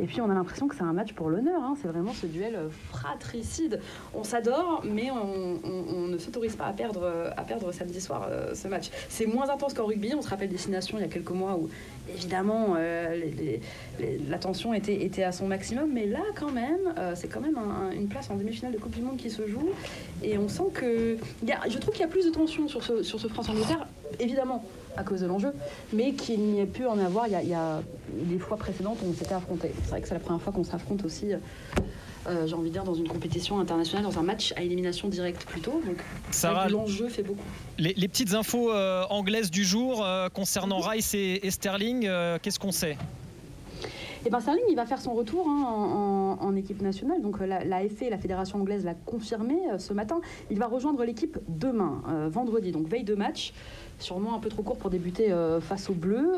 Et 0.00 0.06
puis 0.06 0.20
on 0.20 0.28
a 0.28 0.34
l'impression 0.34 0.66
que 0.66 0.74
c'est 0.74 0.82
un 0.82 0.92
match 0.92 1.12
pour 1.12 1.30
l'honneur, 1.30 1.62
hein. 1.62 1.74
c'est 1.80 1.86
vraiment 1.86 2.12
ce 2.12 2.26
duel 2.26 2.58
fratricide. 2.90 3.78
On 4.14 4.24
s'adore, 4.24 4.82
mais 4.84 5.10
on, 5.12 6.08
ne 6.08 6.18
s'autorise 6.18 6.56
pas 6.56 6.66
à 6.66 6.72
perdre, 6.72 7.32
à 7.36 7.42
perdre 7.44 7.70
samedi 7.70 8.00
soir 8.00 8.26
euh, 8.28 8.52
ce 8.52 8.66
match. 8.66 8.90
C'est 9.08 9.26
moins 9.26 9.48
intense 9.48 9.72
qu'en 9.72 9.86
rugby, 9.86 10.12
on 10.16 10.22
se 10.22 10.28
rappelle 10.28 10.48
Destination 10.48 10.98
il 10.98 11.02
y 11.02 11.04
a 11.04 11.08
quelques 11.08 11.30
mois 11.30 11.56
où 11.56 11.68
évidemment 12.12 12.74
euh, 12.78 13.14
était, 14.74 15.04
était, 15.04 15.22
à 15.22 15.30
son 15.30 15.46
maximum, 15.46 15.92
mais 15.92 16.06
là 16.06 16.22
quand 16.34 16.50
même, 16.50 16.92
c'est 17.14 17.28
quand 17.28 17.40
même 17.40 17.58
une 17.94 18.08
place 18.08 18.28
en 18.28 18.36
demi-finale 18.36 18.72
de 18.72 18.78
Coupe 18.78 18.94
du 18.94 19.02
Monde 19.02 19.16
qui 19.16 19.30
se 19.30 19.46
joue. 19.46 19.68
Et 20.24 20.36
on 20.36 20.48
sent 20.48 20.70
que. 20.74 21.16
je 21.68 21.78
trouve 21.78 21.91
qu'il 21.92 22.00
y 22.00 22.04
a 22.04 22.08
plus 22.08 22.26
de 22.26 22.30
tension 22.30 22.68
sur 22.68 22.82
ce, 22.82 23.02
sur 23.02 23.20
ce 23.20 23.28
France-Angleterre, 23.28 23.86
évidemment 24.18 24.64
à 24.96 25.04
cause 25.04 25.20
de 25.20 25.26
l'enjeu, 25.26 25.52
mais 25.92 26.12
qu'il 26.12 26.40
n'y 26.40 26.60
ait 26.60 26.66
pu 26.66 26.86
en 26.86 26.98
avoir 26.98 27.26
il 27.26 27.48
y, 27.48 27.54
a, 27.54 27.82
des 28.10 28.38
fois 28.38 28.56
précédentes 28.56 28.98
où 29.02 29.08
on 29.10 29.14
s'était 29.14 29.34
affronté. 29.34 29.72
C'est 29.84 29.90
vrai 29.90 30.00
que 30.02 30.08
c'est 30.08 30.14
la 30.14 30.20
première 30.20 30.42
fois 30.42 30.52
qu'on 30.52 30.64
s'affronte 30.64 31.04
aussi. 31.04 31.28
Euh, 32.26 32.46
j'ai 32.46 32.54
envie 32.54 32.68
de 32.68 32.74
dire, 32.74 32.84
dans 32.84 32.94
une 32.94 33.08
compétition 33.08 33.58
internationale, 33.58 34.04
dans 34.04 34.18
un 34.18 34.22
match 34.22 34.52
à 34.56 34.62
élimination 34.62 35.08
directe 35.08 35.44
plutôt. 35.44 35.82
Donc, 35.84 35.96
Sarah, 36.30 36.68
l'enjeu 36.68 37.08
fait 37.08 37.22
beaucoup. 37.22 37.42
Les, 37.78 37.94
petites 38.06 38.34
infos 38.34 38.70
euh, 38.70 39.04
anglaises 39.10 39.50
du 39.50 39.64
jour 39.64 40.04
euh, 40.04 40.28
concernant 40.28 40.78
Rice 40.78 41.14
et, 41.14 41.50
Sterling, 41.50 42.08
qu'est-ce 42.42 42.58
qu'on 42.58 42.70
sait? 42.70 42.96
Et 44.22 44.28
eh 44.28 44.30
ben 44.30 44.38
Sterling, 44.38 44.62
il 44.68 44.76
va 44.76 44.86
faire 44.86 45.00
son 45.00 45.14
retour 45.14 45.48
hein, 45.48 46.38
en, 46.40 46.54
équipe 46.54 46.80
nationale. 46.80 47.20
Donc 47.22 47.40
la, 47.40 47.64
la 47.64 47.88
FA, 47.88 48.08
la 48.08 48.18
Fédération 48.18 48.60
anglaise, 48.60 48.84
l'a 48.84 48.94
confirmé 48.94 49.58
euh, 49.72 49.78
ce 49.78 49.92
matin. 49.92 50.20
Il 50.48 50.60
va 50.60 50.68
rejoindre 50.68 51.04
l'équipe 51.04 51.38
demain, 51.48 52.02
euh, 52.08 52.28
vendredi, 52.30 52.70
donc 52.70 52.86
veille 52.86 53.02
de 53.02 53.16
match. 53.16 53.52
Sûrement 53.98 54.36
un 54.36 54.38
peu 54.38 54.48
trop 54.48 54.62
court 54.62 54.76
pour 54.76 54.90
débuter 54.90 55.32
euh, 55.32 55.60
face 55.60 55.90
aux 55.90 55.94
Bleus. 55.94 56.36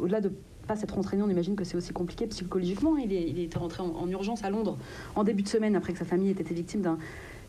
Au-delà 0.00 0.22
de 0.22 0.32
pas 0.66 0.74
s'être 0.76 0.96
entraîné, 0.96 1.22
on 1.22 1.28
imagine 1.28 1.54
que 1.54 1.64
c'est 1.64 1.76
aussi 1.76 1.92
compliqué 1.92 2.26
psychologiquement. 2.28 2.96
Il, 2.96 3.12
est, 3.12 3.44
était 3.44 3.58
rentré 3.58 3.82
en, 3.82 3.94
en, 3.94 4.08
urgence 4.08 4.42
à 4.42 4.48
Londres 4.48 4.78
en 5.14 5.22
début 5.22 5.42
de 5.42 5.48
semaine 5.48 5.76
après 5.76 5.92
que 5.92 5.98
sa 5.98 6.06
famille 6.06 6.30
ait 6.30 6.40
été 6.40 6.54
victime 6.54 6.80
d'un 6.80 6.96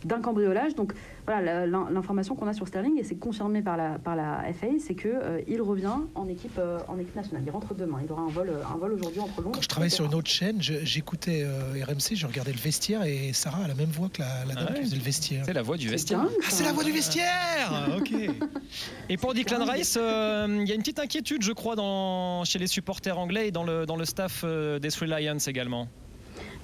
d'un 0.06 0.22
cambriolage. 0.22 0.76
Donc 0.76 0.94
voilà, 1.26 1.66
l'information 1.66 2.36
qu'on 2.36 2.48
a 2.48 2.54
sur 2.54 2.68
Sterling, 2.68 3.00
et 3.00 3.04
c'est 3.04 3.16
confirmé 3.16 3.62
par 3.62 3.78
la, 3.78 3.98
par 4.00 4.16
la 4.16 4.44
FA, 4.54 4.68
c'est 4.80 4.96
qu'il 4.96 5.12
euh, 5.12 5.42
il 5.48 5.62
revient 5.62 5.96
en 6.16 6.28
équipe, 6.28 6.58
euh, 6.58 6.80
en 6.88 7.00
équipe 7.00 7.16
nationale. 7.16 7.44
Il 7.46 7.52
rentre 7.52 7.74
demain. 7.74 8.00
Il 8.04 8.12
aura 8.12 8.24
un 8.24 8.30
vol, 8.30 8.52
un 8.74 8.78
vol 8.78 8.94
aujourd'hui 8.94 9.22
entre 9.22 9.42
Londres. 9.42 9.56
Quand 9.56 9.62
je 9.62 9.68
travaillais 9.68 9.90
sur 9.90 10.06
une 10.06 10.16
autre 10.16 10.30
chaîne, 10.30 10.62
j'écoutais 10.62 11.44
euh, 11.44 11.84
RMC, 11.86 12.16
je 12.16 12.28
regardais 12.28 12.52
le 12.52 12.60
vestiaire, 12.60 13.04
et 13.04 13.32
Sarah 13.34 13.64
a 13.64 13.68
la 13.68 13.76
même 13.76 13.90
voix 13.90 14.10
que 14.10 14.22
la, 14.22 14.46
la 14.46 14.56
dame 14.56 14.68
ah 14.70 14.74
qui 14.74 14.82
faisait 14.84 14.96
le 14.96 15.02
vestiaire. 15.02 15.44
C'est 15.46 15.54
la 15.54 15.62
voix 15.62 15.78
du 15.78 15.90
vestiaire. 15.90 16.20
ah, 16.24 16.48
c'est 16.50 16.64
la 16.64 16.74
voix 16.74 16.84
du 16.84 16.92
vestiaire 16.92 17.90
Ok. 17.98 18.12
et 19.10 19.18
pour 19.18 19.34
Declan 19.34 19.66
Rice, 19.66 19.96
il 19.96 20.68
y 20.68 20.72
a 20.72 20.76
une 20.76 20.82
petite 20.82 21.00
inquiétude, 21.00 21.44
je 21.44 21.52
crois, 21.54 21.76
dans, 21.76 22.44
chez 22.44 22.60
les 22.60 22.68
supporters 22.68 23.18
anglais 23.18 23.48
et 23.48 23.52
dans 23.52 23.64
le, 23.64 23.86
dans 23.86 23.96
le 23.96 24.06
staff 24.06 24.44
des 24.44 24.90
Three 24.90 25.08
Lions 25.08 25.38
également. 25.48 25.88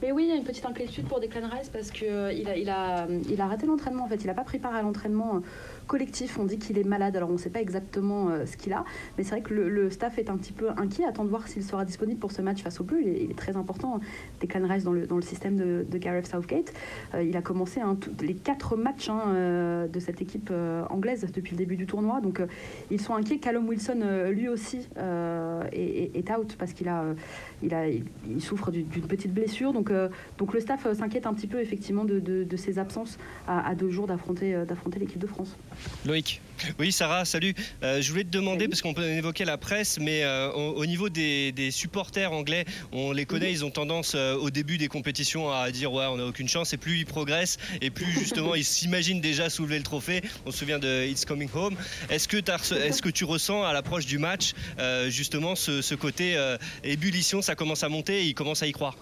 Mais 0.02 0.12
oui, 0.12 0.24
il 0.26 0.30
y 0.30 0.32
a 0.32 0.36
une 0.36 0.44
petite 0.44 0.66
inquiétude 0.66 1.06
pour 1.08 1.20
Declan 1.20 1.50
Rice 1.50 1.70
parce 1.70 1.92
qu'il 1.92 2.08
a, 2.08 2.32
il 2.56 2.70
a, 2.70 3.08
il 3.30 3.42
a 3.42 3.48
raté 3.48 3.66
l'entraînement. 3.66 4.06
En 4.06 4.08
fait, 4.08 4.16
il 4.24 4.28
n'a 4.28 4.34
pas 4.34 4.44
pris 4.44 4.60
part 4.60 4.76
à 4.76 4.82
l'entraînement 4.82 5.42
collectif. 5.90 6.38
On 6.40 6.46
dit 6.46 6.60
qu'il 6.60 6.78
est 6.78 6.84
malade, 6.84 7.18
alors 7.18 7.30
on 7.30 7.34
ne 7.34 7.38
sait 7.38 7.50
pas 7.50 7.60
exactement 7.60 8.30
euh, 8.30 8.46
ce 8.46 8.56
qu'il 8.56 8.72
a, 8.74 8.86
mais 9.18 9.24
c'est 9.24 9.32
vrai 9.32 9.42
que 9.42 9.54
le, 9.54 9.90
staff 9.90 10.20
est 10.20 10.30
un 10.30 10.38
petit 10.38 10.54
peu 10.54 10.70
inquiet, 10.78 11.04
attend 11.04 11.26
de 11.26 11.30
voir 11.30 11.48
s'il 11.48 11.64
sera 11.64 11.84
disponible 11.84 12.20
pour 12.20 12.32
ce 12.32 12.44
match 12.44 12.62
face 12.62 12.80
au 12.80 12.84
Bleu. 12.84 13.02
Il 13.02 13.32
est, 13.32 13.36
très 13.36 13.58
important, 13.58 14.00
Declan 14.40 14.68
Rice, 14.68 14.84
dans 14.84 14.94
le, 14.94 15.08
dans 15.08 15.16
le 15.16 15.24
système 15.24 15.56
de, 15.56 15.98
Gareth 15.98 16.28
Southgate. 16.28 16.72
Euh, 17.16 17.24
il 17.24 17.36
a 17.36 17.42
commencé 17.42 17.82
hein, 17.82 17.98
les 18.22 18.36
quatre 18.36 18.78
matchs 18.78 19.10
hein, 19.10 19.24
euh, 19.30 19.88
de 19.88 20.00
cette 20.00 20.22
équipe 20.22 20.54
anglaise 20.90 21.26
depuis 21.34 21.52
le 21.52 21.58
début 21.58 21.76
du 21.76 21.88
tournoi, 21.88 22.22
donc 22.22 22.42
ils 22.92 23.02
sont 23.02 23.16
inquiets. 23.16 23.40
Callum 23.40 23.68
Wilson, 23.68 24.30
lui 24.30 24.48
aussi, 24.48 24.88
est, 25.72 26.32
out 26.32 26.56
parce 26.60 26.74
qu'il 26.74 26.92
souffre 28.40 28.70
d'une 28.72 29.08
petite 29.08 29.34
blessure. 29.34 29.74
Donc, 29.74 29.90
le 29.90 30.60
staff 30.60 30.92
s'inquiète 30.94 31.26
un 31.26 31.34
petit 31.34 31.48
peu 31.48 31.60
effectivement 31.60 32.06
de, 32.06 32.56
ses 32.56 32.78
absences 32.78 33.18
à 33.48 33.74
deux 33.74 33.90
jours 33.90 34.06
d'affronter 34.06 34.56
l'équipe 35.00 35.20
de 35.20 35.28
France. 35.28 35.58
Loïc. 36.06 36.42
Oui, 36.78 36.92
Sarah, 36.92 37.26
salut. 37.26 37.56
Euh, 37.84 38.02
je 38.02 38.10
voulais 38.10 38.24
te 38.24 38.30
demander, 38.30 38.68
parce 38.68 38.82
qu'on 38.82 38.94
peut 38.94 39.06
évoquer 39.06 39.46
la 39.46 39.58
presse, 39.58 39.98
mais 40.00 40.24
euh, 40.24 40.52
au, 40.52 40.86
niveau 40.86 41.10
des, 41.10 41.54
supporters 41.72 42.32
anglais, 42.32 42.66
on 42.92 43.12
les 43.12 43.26
connaît, 43.26 43.52
ils 43.52 43.64
ont 43.64 43.70
tendance 43.70 44.14
euh, 44.16 44.36
au 44.36 44.50
début 44.50 44.78
des 44.78 44.88
compétitions 44.88 45.52
à 45.52 45.72
dire 45.72 45.94
ouais, 45.94 46.06
on 46.06 46.18
n'a 46.18 46.26
aucune 46.26 46.48
chance, 46.48 46.74
et 46.74 46.78
plus 46.78 47.00
ils 47.00 47.06
progressent, 47.06 47.58
et 47.82 47.90
plus 47.90 48.12
justement 48.12 48.56
ils 48.56 48.66
s'imaginent 48.66 49.22
déjà 49.22 49.50
soulever 49.50 49.78
le 49.78 49.84
trophée. 49.84 50.22
On 50.46 50.52
se 50.52 50.60
souvient 50.60 50.80
de 50.80 51.06
It's 51.06 51.26
Coming 51.26 51.50
Home. 51.54 51.76
Est-ce 52.10 52.28
que, 52.28 52.38
est 52.38 53.02
que, 53.02 53.10
tu 53.10 53.24
ressens 53.24 53.64
à 53.64 53.74
l'approche 53.74 54.06
du 54.06 54.18
match 54.18 54.54
justement 55.08 55.56
ce, 55.56 55.82
ce 55.82 55.96
côté 55.96 56.38
ébullition, 56.84 57.42
ça 57.42 57.56
commence 57.56 57.84
à 57.84 57.90
monter 57.90 58.24
et 58.24 58.26
ils 58.26 58.34
commencent 58.34 58.64
à 58.64 58.68
y 58.68 58.72
croire 58.72 58.96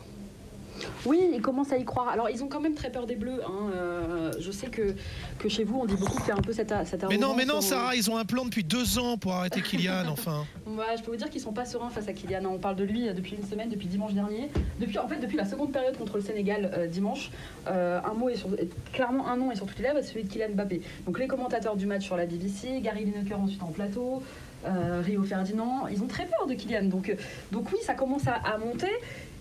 oui, 1.07 1.19
ils 1.33 1.41
commencent 1.41 1.71
à 1.71 1.77
y 1.77 1.85
croire. 1.85 2.09
Alors, 2.09 2.29
ils 2.29 2.43
ont 2.43 2.47
quand 2.47 2.59
même 2.59 2.75
très 2.75 2.91
peur 2.91 3.05
des 3.05 3.15
Bleus. 3.15 3.41
Hein. 3.45 3.71
Euh, 3.73 4.31
je 4.39 4.51
sais 4.51 4.67
que, 4.67 4.93
que 5.39 5.49
chez 5.49 5.63
vous, 5.63 5.79
on 5.79 5.85
dit 5.85 5.95
beaucoup 5.95 6.17
qu'il 6.17 6.27
y 6.27 6.31
a 6.31 6.35
un 6.35 6.41
peu 6.41 6.53
cette, 6.53 6.73
cette 6.85 7.03
Mais 7.09 7.17
non, 7.17 7.33
mais 7.33 7.45
non, 7.45 7.61
Sarah, 7.61 7.95
ils 7.95 8.11
ont 8.11 8.17
un 8.17 8.25
plan 8.25 8.45
depuis 8.45 8.63
deux 8.63 8.99
ans 8.99 9.17
pour 9.17 9.33
arrêter 9.33 9.61
Kylian, 9.61 10.07
enfin. 10.09 10.45
Je 10.97 11.01
peux 11.01 11.11
vous 11.11 11.17
dire 11.17 11.29
qu'ils 11.29 11.41
sont 11.41 11.53
pas 11.53 11.65
sereins 11.65 11.89
face 11.89 12.07
à 12.07 12.13
Kylian. 12.13 12.45
On 12.45 12.59
parle 12.59 12.75
de 12.75 12.83
lui 12.83 13.07
euh, 13.07 13.13
depuis 13.13 13.35
une 13.35 13.47
semaine, 13.47 13.69
depuis 13.69 13.87
dimanche 13.87 14.13
dernier. 14.13 14.49
Depuis, 14.79 14.97
en 14.99 15.07
fait, 15.07 15.19
depuis 15.19 15.37
la 15.37 15.45
seconde 15.45 15.71
période 15.71 15.97
contre 15.97 16.17
le 16.17 16.21
Sénégal 16.21 16.71
euh, 16.77 16.87
dimanche, 16.87 17.31
un 17.65 18.13
mot 18.13 18.29
est 18.29 18.35
sur, 18.35 18.49
clairement 18.93 19.27
un 19.27 19.37
nom 19.37 19.51
est 19.51 19.55
sur 19.55 19.65
toutes 19.65 19.77
les 19.77 19.83
lèvres, 19.83 19.99
c'est 20.01 20.13
celui 20.13 20.23
de 20.23 20.29
Kylian 20.29 20.49
Mbappé. 20.55 20.81
Donc 21.05 21.19
les 21.19 21.27
commentateurs 21.27 21.75
du 21.75 21.85
match 21.85 22.03
sur 22.03 22.17
la 22.17 22.25
BBC, 22.25 22.81
Gary 22.81 23.05
Lineker 23.05 23.39
ensuite 23.39 23.63
en 23.63 23.67
plateau. 23.67 24.21
Rio 24.65 25.23
Ferdinand, 25.23 25.87
ils 25.87 26.01
ont 26.01 26.07
très 26.07 26.25
peur 26.25 26.47
de 26.47 26.53
Kylian. 26.53 26.85
Donc, 26.85 27.15
donc 27.51 27.71
oui, 27.71 27.77
ça 27.83 27.93
commence 27.93 28.27
à 28.27 28.57
monter. 28.57 28.91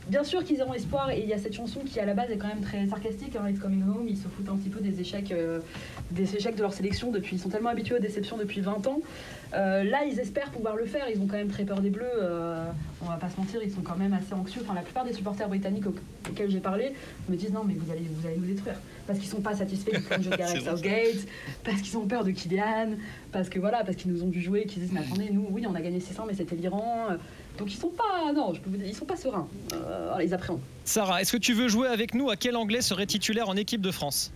Bien 0.08 0.22
sûr 0.22 0.44
qu'ils 0.44 0.62
auront 0.62 0.74
espoir 0.74 1.10
et 1.10 1.18
il 1.18 1.26
y 1.26 1.32
a 1.32 1.38
cette 1.38 1.54
chanson 1.54 1.80
qui 1.80 1.98
à 1.98 2.06
la 2.06 2.14
base 2.14 2.30
est 2.30 2.36
quand 2.36 2.46
même 2.46 2.60
très 2.60 2.86
sarcastique, 2.86 3.34
hein, 3.34 3.48
It's 3.48 3.58
Coming 3.58 3.82
Home, 3.82 4.06
ils 4.08 4.16
se 4.16 4.28
foutent 4.28 4.48
un 4.48 4.56
petit 4.56 4.68
peu 4.68 4.78
des 4.78 5.00
échecs, 5.00 5.32
euh, 5.32 5.58
des 6.12 6.36
échecs 6.36 6.54
de 6.54 6.62
leur 6.62 6.72
sélection 6.72 7.10
depuis, 7.10 7.34
ils 7.34 7.38
sont 7.40 7.48
tellement 7.48 7.70
habitués 7.70 7.96
aux 7.96 8.00
déceptions 8.00 8.36
depuis 8.36 8.60
20 8.60 8.86
ans. 8.86 9.00
Euh, 9.54 9.82
là 9.82 10.04
ils 10.04 10.20
espèrent 10.20 10.52
pouvoir 10.52 10.76
le 10.76 10.86
faire, 10.86 11.06
ils 11.12 11.20
ont 11.20 11.26
quand 11.26 11.36
même 11.36 11.50
très 11.50 11.64
peur 11.64 11.80
des 11.80 11.90
Bleus, 11.90 12.04
euh, 12.22 12.64
on 13.02 13.06
va 13.06 13.16
pas 13.16 13.28
se 13.28 13.36
mentir, 13.36 13.60
ils 13.64 13.72
sont 13.72 13.80
quand 13.80 13.96
même 13.96 14.12
assez 14.12 14.32
anxieux, 14.32 14.60
enfin 14.62 14.74
la 14.74 14.82
plupart 14.82 15.04
des 15.04 15.12
supporters 15.12 15.48
britanniques 15.48 15.86
auxquels 16.28 16.52
j'ai 16.52 16.60
parlé 16.60 16.92
me 17.28 17.34
disent 17.34 17.52
non 17.52 17.64
mais 17.66 17.74
vous 17.74 17.90
allez, 17.90 18.06
vous 18.08 18.28
allez 18.28 18.36
nous 18.36 18.46
détruire, 18.46 18.76
parce 19.06 19.18
qu'ils 19.18 19.28
sont 19.28 19.40
pas 19.40 19.54
satisfaits 19.54 19.90
du 20.18 20.24
jeu 20.24 20.30
de 20.30 20.36
Gareth 20.36 20.64
Southgate, 20.64 21.26
parce 21.64 21.80
qu'ils 21.80 21.96
ont 21.96 22.06
peur 22.06 22.24
de 22.24 22.30
Kylian, 22.30 22.90
parce 23.32 23.48
que 23.48 23.58
voilà, 23.58 23.84
parce 23.84 23.96
qu'ils 23.96 24.12
nous 24.12 24.22
ont 24.22 24.30
vu 24.30 24.40
jouer, 24.40 24.64
qu'ils 24.64 24.82
disent 24.82 24.92
mais 24.92 25.00
attendez 25.00 25.30
nous 25.30 25.46
oui 25.50 25.66
on 25.68 25.74
a 25.74 25.80
gagné 25.80 26.00
600 26.00 26.24
mais 26.26 26.34
c'était 26.34 26.56
l'Iran. 26.56 27.16
Donc 27.58 27.72
ils 27.72 27.76
sont 27.76 27.88
pas, 27.90 28.32
non, 28.34 28.52
je 28.54 28.60
peux 28.60 28.70
vous 28.70 28.76
dire, 28.76 28.86
ils 28.86 28.94
sont 28.94 29.04
pas 29.04 29.16
sereins. 29.16 29.48
Euh, 29.72 30.18
les 30.18 30.32
appréhends. 30.32 30.60
Sarah, 30.84 31.22
est-ce 31.22 31.32
que 31.32 31.38
tu 31.38 31.54
veux 31.54 31.68
jouer 31.68 31.88
avec 31.88 32.14
nous 32.14 32.30
À 32.30 32.36
quel 32.36 32.56
anglais 32.56 32.82
serait 32.82 33.06
titulaire 33.06 33.48
en 33.48 33.56
équipe 33.56 33.80
de 33.80 33.90
France? 33.90 34.32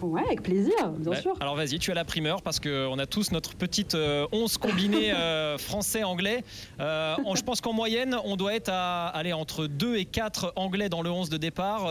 Ouais, 0.00 0.22
avec 0.26 0.42
plaisir, 0.42 0.90
bien 0.98 1.20
sûr. 1.20 1.34
Alors 1.40 1.56
vas-y, 1.56 1.80
tu 1.80 1.90
as 1.90 1.94
la 1.94 2.04
primeur 2.04 2.42
parce 2.42 2.60
qu'on 2.60 2.98
a 2.98 3.06
tous 3.06 3.32
notre 3.32 3.56
petite 3.56 3.94
11 3.94 3.98
euh, 4.00 4.58
combinée 4.60 5.12
euh, 5.14 5.58
français-anglais. 5.58 6.44
je 6.78 7.42
pense 7.42 7.60
qu'en 7.60 7.72
moyenne, 7.72 8.16
on 8.24 8.36
doit 8.36 8.54
être 8.54 8.70
à 8.72 9.08
aller 9.08 9.32
entre 9.32 9.66
2 9.66 9.96
et 9.96 10.04
4 10.04 10.52
anglais 10.54 10.88
dans 10.88 11.02
le 11.02 11.10
11 11.10 11.30
de 11.30 11.36
départ. 11.36 11.82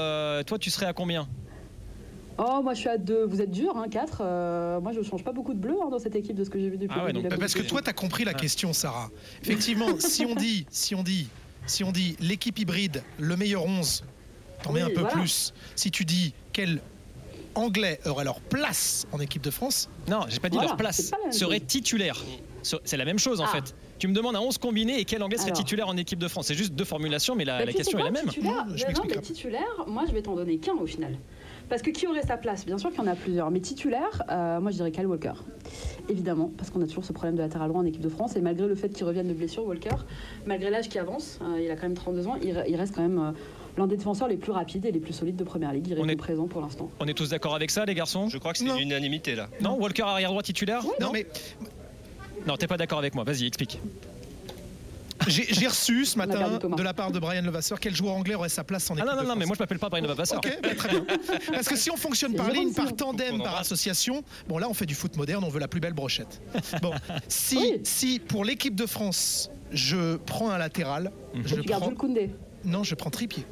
toi, 0.45 0.57
tu 0.57 0.69
serais 0.69 0.85
à 0.85 0.93
combien? 0.93 1.27
Oh, 2.37 2.61
moi 2.63 2.73
je 2.73 2.79
suis 2.79 2.89
à 2.89 2.97
2. 2.97 3.25
Vous 3.25 3.41
êtes 3.41 3.51
dur, 3.51 3.75
hein, 3.77 3.87
4. 3.89 4.19
Euh, 4.21 4.79
moi 4.81 4.91
je 4.91 4.99
ne 4.99 5.03
change 5.03 5.23
pas 5.23 5.31
beaucoup 5.31 5.53
de 5.53 5.59
bleu 5.59 5.75
hein, 5.81 5.89
dans 5.89 5.99
cette 5.99 6.15
équipe 6.15 6.35
de 6.35 6.43
ce 6.43 6.49
que 6.49 6.59
j'ai 6.59 6.69
vu 6.69 6.77
depuis. 6.77 6.97
Ah 6.99 7.05
ouais, 7.05 7.13
parce 7.39 7.53
que 7.53 7.63
toi, 7.63 7.81
tu 7.81 7.89
as 7.89 7.93
compris 7.93 8.23
la 8.23 8.33
question, 8.33 8.73
Sarah. 8.73 9.09
Effectivement, 9.41 9.87
si 9.99 10.25
on 10.25 10.35
dit, 10.35 10.65
si 10.69 10.95
on 10.95 11.03
dit, 11.03 11.27
si 11.65 11.83
on 11.83 11.91
dit 11.91 12.15
l'équipe 12.19 12.57
hybride, 12.59 13.03
le 13.19 13.35
meilleur 13.35 13.65
11, 13.65 14.03
t'en 14.63 14.73
mets 14.73 14.81
un 14.81 14.89
peu 14.89 15.05
plus. 15.05 15.53
Si 15.75 15.91
tu 15.91 16.05
dis 16.05 16.33
quel 16.53 16.79
anglais 17.55 17.99
aurait 18.05 18.23
leur 18.23 18.39
place 18.39 19.07
en 19.11 19.19
équipe 19.19 19.41
de 19.41 19.51
France 19.51 19.89
Non, 20.07 20.21
j'ai 20.29 20.39
pas 20.39 20.49
dit 20.49 20.57
leur 20.57 20.77
place. 20.77 21.11
Serait 21.31 21.59
titulaire. 21.59 22.23
C'est 22.61 22.97
la 22.97 23.05
même 23.05 23.19
chose 23.19 23.41
en 23.41 23.45
ah. 23.45 23.47
fait. 23.47 23.75
Tu 23.99 24.07
me 24.07 24.13
demandes 24.13 24.35
un 24.35 24.41
11 24.41 24.57
combiné 24.59 24.99
et 24.99 25.05
quel 25.05 25.23
anglais 25.23 25.37
serait 25.37 25.51
titulaire 25.51 25.87
en 25.87 25.97
équipe 25.97 26.19
de 26.19 26.27
France 26.27 26.47
C'est 26.47 26.55
juste 26.55 26.73
deux 26.73 26.85
formulations, 26.85 27.35
mais 27.35 27.45
la, 27.45 27.65
bah, 27.65 27.73
question 27.73 27.97
est, 27.97 28.03
la 28.03 28.11
même. 28.11 28.27
Titulaire, 28.27 28.65
je 28.75 28.85
non, 28.85 29.03
mais 29.07 29.21
titulaire, 29.21 29.85
moi 29.87 30.03
je 30.07 30.13
vais 30.13 30.21
t'en 30.21 30.35
donner 30.35 30.57
qu'un 30.59 30.75
au 30.75 30.85
final. 30.85 31.17
Parce 31.69 31.81
que 31.81 31.89
qui 31.89 32.07
aurait 32.07 32.21
sa 32.21 32.37
place? 32.37 32.65
Bien 32.65 32.77
sûr 32.77 32.91
qu'il 32.91 32.99
y 32.99 33.01
en 33.01 33.07
a 33.07 33.15
plusieurs. 33.15 33.51
Mais 33.51 33.59
titulaire, 33.59 34.23
euh, 34.29 34.59
moi 34.59 34.71
je 34.71 34.77
dirais 34.77 34.91
Kyle 34.91 35.07
Walker. 35.07 35.33
Évidemment, 36.09 36.51
parce 36.57 36.69
qu'on 36.69 36.81
a 36.81 36.87
toujours 36.87 37.03
ce 37.03 37.13
problème 37.13 37.35
de 37.35 37.41
latéral 37.41 37.69
droit 37.69 37.81
en 37.81 37.85
équipe 37.85 38.01
de 38.01 38.09
France. 38.09 38.35
Et 38.35 38.41
malgré 38.41 38.67
le 38.67 38.75
fait 38.75 38.89
qu'il 38.89 39.05
revienne 39.05 39.27
de 39.27 39.33
blessure, 39.33 39.65
Walker, 39.65 39.95
malgré 40.45 40.69
l'âge 40.69 40.87
qui 40.89 40.97
avance, 40.99 41.39
euh, 41.41 41.61
il 41.61 41.69
a 41.69 41.75
quand 41.75 41.83
même 41.83 41.95
32 41.95 42.27
ans, 42.27 42.35
il, 42.41 42.75
reste 42.75 42.95
quand 42.95 43.01
même. 43.01 43.19
Euh, 43.19 43.31
l'un 43.77 43.85
des 43.85 43.97
défenseurs 43.97 44.27
les 44.27 44.37
plus 44.37 44.51
rapides 44.51 44.85
et 44.87 44.91
les 44.91 44.99
plus 44.99 45.13
solides 45.13 45.35
de 45.35 45.43
première 45.43 45.71
ligue. 45.71 45.87
Il 45.87 46.09
est, 46.09 46.15
présent 46.15 46.47
pour 46.47 46.61
l'instant. 46.61 46.89
On 46.99 47.07
est 47.07 47.13
tous 47.13 47.29
d'accord 47.29 47.53
avec 47.53 47.69
ça, 47.69 47.85
les 47.85 47.93
garçons? 47.93 48.27
Je 48.27 48.39
crois 48.39 48.53
que 48.53 48.57
c'est 48.57 48.65
une 48.65 48.79
unanimité 48.79 49.35
là. 49.35 49.49
Non, 49.61 49.79
Walker 49.79 50.01
arrière 50.01 50.31
droit 50.31 50.41
titulaire 50.41 50.83
Non, 50.99 51.11
mais. 51.13 51.27
Non, 52.47 52.55
t'es 52.55 52.65
pas 52.65 52.77
d'accord 52.77 52.97
avec 52.97 53.13
moi. 53.13 53.23
Vas-y, 53.23 53.45
explique. 53.45 53.79
J'ai 55.27 55.67
reçu 55.67 56.05
ce 56.05 56.17
matin 56.17 56.59
de 56.59 56.83
la 56.83 56.93
part 56.93 57.11
de 57.11 57.19
Brian 57.19 57.41
Levasseur 57.41 57.79
quel 57.79 57.95
joueur 57.95 58.15
anglais 58.15 58.35
aurait 58.35 58.49
sa 58.49 58.63
place 58.63 58.89
en 58.89 58.95
équipe 58.95 59.05
Ah 59.07 59.15
non, 59.15 59.21
non, 59.21 59.29
non, 59.29 59.35
mais 59.35 59.45
moi 59.45 59.55
je 59.55 59.63
m'appelle 59.63 59.79
pas 59.79 59.89
Brian 59.89 60.05
Levasseur. 60.05 60.39
Ok, 60.39 60.59
bah, 60.61 60.69
très 60.75 60.89
bien. 60.89 61.05
Parce 61.51 61.67
que 61.67 61.75
si 61.75 61.91
on 61.91 61.97
fonctionne 61.97 62.35
par 62.35 62.49
ligne, 62.51 62.73
par 62.73 62.95
tandem, 62.95 63.41
par 63.41 63.57
association, 63.57 64.23
bon 64.47 64.57
là 64.57 64.67
on 64.69 64.73
fait 64.73 64.85
du 64.85 64.95
foot 64.95 65.15
moderne, 65.17 65.43
on 65.43 65.49
veut 65.49 65.59
la 65.59 65.67
plus 65.67 65.79
belle 65.79 65.93
brochette. 65.93 66.41
Bon, 66.81 66.93
si, 67.27 67.75
si 67.83 68.19
pour 68.19 68.43
l'équipe 68.45 68.75
de 68.75 68.85
France, 68.85 69.49
je 69.71 70.17
prends 70.17 70.49
un 70.49 70.57
latéral, 70.57 71.11
je 71.45 71.55
prends... 71.55 71.91
Non, 72.63 72.83
je 72.83 72.95
prends 72.95 73.09
tripier. 73.09 73.45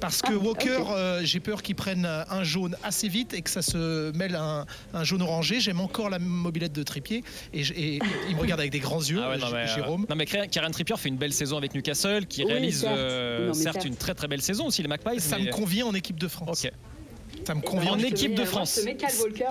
Parce 0.00 0.22
que 0.22 0.32
ah, 0.32 0.38
Walker, 0.38 0.82
euh, 0.90 1.20
j'ai 1.24 1.40
peur 1.40 1.62
qu'il 1.62 1.74
prenne 1.74 2.06
un 2.06 2.44
jaune 2.44 2.76
assez 2.82 3.08
vite 3.08 3.34
et 3.34 3.42
que 3.42 3.50
ça 3.50 3.62
se 3.62 4.12
mêle 4.16 4.34
un, 4.34 4.66
un 4.94 5.04
jaune 5.04 5.22
orangé. 5.22 5.60
J'aime 5.60 5.80
encore 5.80 6.10
la 6.10 6.18
mobilette 6.18 6.72
de 6.72 6.82
Trippier 6.82 7.22
et, 7.52 7.98
il 8.28 8.36
me 8.36 8.40
regarde 8.40 8.60
avec 8.60 8.72
des 8.72 8.80
grands 8.80 9.00
yeux, 9.00 9.20
ah 9.22 9.30
euh, 9.30 9.66
Jérôme. 9.66 10.06
non 10.08 10.16
mais 10.16 10.26
Karen 10.26 10.72
Trippier 10.72 10.96
fait 10.96 11.08
une 11.08 11.16
belle 11.16 11.32
saison 11.32 11.56
avec 11.56 11.74
Newcastle, 11.74 12.26
qui 12.26 12.44
réalise 12.44 12.80
certes, 12.80 12.96
euh, 12.96 13.52
une 13.84 13.96
très 13.96 14.14
très 14.14 14.28
belle 14.28 14.42
saison 14.42 14.66
aussi 14.66 14.82
les 14.82 14.88
Magpies. 14.88 15.20
Ça 15.20 15.38
me 15.38 15.50
convient 15.50 15.86
en 15.86 15.94
équipe 15.94 16.18
de 16.18 16.28
France. 16.28 16.66
Ça 17.46 17.54
me 17.54 17.60
convient. 17.60 17.92
En 17.92 17.98
équipe 17.98 18.34
de 18.34 18.44
France. 18.44 18.80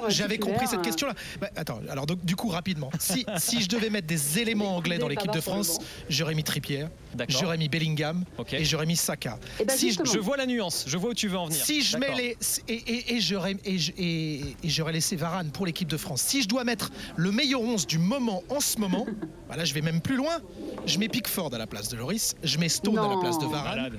J'avais 0.10 0.38
compris 0.38 0.68
cette 0.68 0.82
question-là. 0.82 1.14
Bah, 1.40 1.50
attends, 1.56 1.80
alors 1.90 2.06
donc, 2.06 2.24
du 2.26 2.36
coup, 2.36 2.50
rapidement. 2.50 2.90
Si, 3.00 3.26
si 3.38 3.62
je 3.62 3.70
devais 3.70 3.90
mettre 3.90 4.08
des 4.08 4.40
éléments 4.40 4.76
anglais 4.76 4.98
dans 4.98 5.08
l'équipe 5.08 5.32
de 5.32 5.42
France, 5.42 5.80
j'aurais 6.10 6.36
mis 6.36 6.44
Trippier, 6.44 6.86
j'aurais 7.30 7.58
mis 7.58 7.70
Bellingham 7.70 8.24
et 8.52 8.66
j'aurais 8.66 8.86
mis 8.86 8.96
Saka. 8.96 9.40
Eh 9.60 9.66
ben, 9.66 9.76
si 9.76 9.92
je, 9.92 10.20
vois 10.20 10.38
la 10.38 10.46
nuance, 10.46 10.86
je 10.88 10.98
vois 10.98 11.12
où 11.12 11.14
tu 11.14 11.28
veux 11.28 11.38
en 11.38 11.46
venir. 11.46 11.64
Si 11.64 11.82
je 11.82 11.98
mets 11.98 12.14
les. 12.16 12.38
Et, 12.68 13.16
et, 13.16 13.22
j'aurais 13.22 13.56
et, 13.66 14.42
j'aurais 14.64 14.94
laissé 14.94 15.16
Varane 15.16 15.52
pour 15.52 15.66
l'équipe 15.66 15.88
de 15.88 15.98
France. 15.98 16.22
Si 16.22 16.42
je 16.42 16.48
dois 16.48 16.64
mettre 16.64 16.92
le 17.16 17.32
meilleur 17.32 17.62
11 17.62 17.88
du 17.88 17.98
moment 17.98 18.44
en 18.50 18.60
ce 18.60 18.78
moment, 18.80 19.06
bah 19.50 19.56
là, 19.56 19.66
je 19.66 19.74
vais 19.74 19.82
même 19.82 20.02
plus 20.02 20.16
loin. 20.16 20.38
Je 20.86 21.00
mets 21.00 21.08
Pickford 21.08 21.54
à 21.54 21.58
la 21.58 21.68
place 21.68 21.90
de 21.90 21.98
Loris, 21.98 22.36
je 22.44 22.60
mets 22.60 22.70
Stone 22.70 23.00
à 23.00 23.08
la 23.08 23.18
place 23.18 23.40
de 23.40 23.46
Varane, 23.46 23.92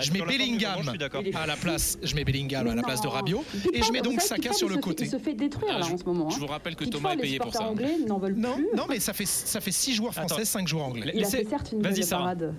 je 0.00 0.12
mets 0.12 0.20
Bellingham 0.20 0.92
à 1.34 1.46
la 1.46 1.56
place, 1.56 1.98
je 2.02 2.14
mets 2.14 2.24
Bellingham 2.24 2.66
à 2.66 2.74
la 2.74 2.82
place 2.82 3.00
de 3.00 3.08
Rabiot 3.16 3.44
et 3.72 3.82
je 3.82 3.92
mets 3.92 4.02
donc 4.02 4.20
Saka 4.20 4.52
sur 4.52 4.68
le 4.68 4.76
côté. 4.76 5.04
Il 5.04 5.10
se 5.10 5.18
fait 5.18 5.34
détruire 5.34 5.78
là 5.78 5.86
en 5.86 5.96
ce 5.96 6.04
moment. 6.04 6.30
Je 6.30 6.38
vous 6.38 6.46
rappelle 6.46 6.76
que 6.76 6.84
Thomas 6.84 7.12
est 7.12 7.18
payé 7.18 7.38
pour 7.38 7.52
ça. 7.52 7.64
anglais 7.64 7.98
n'en 8.06 8.18
veulent 8.18 8.36
non, 8.36 8.54
plus. 8.54 8.68
Non, 8.76 8.84
mais 8.88 9.00
ça 9.00 9.12
fait 9.12 9.26
ça 9.26 9.60
fait 9.60 9.72
6 9.72 9.94
joueurs 9.94 10.14
français, 10.14 10.44
5 10.44 10.66
joueurs 10.66 10.86
anglais. 10.86 11.12
Il 11.14 11.24
a 11.24 11.28
fait 11.28 11.44
certes 11.44 11.72
une 11.72 11.80
belle 11.80 11.94
parade. 12.08 12.54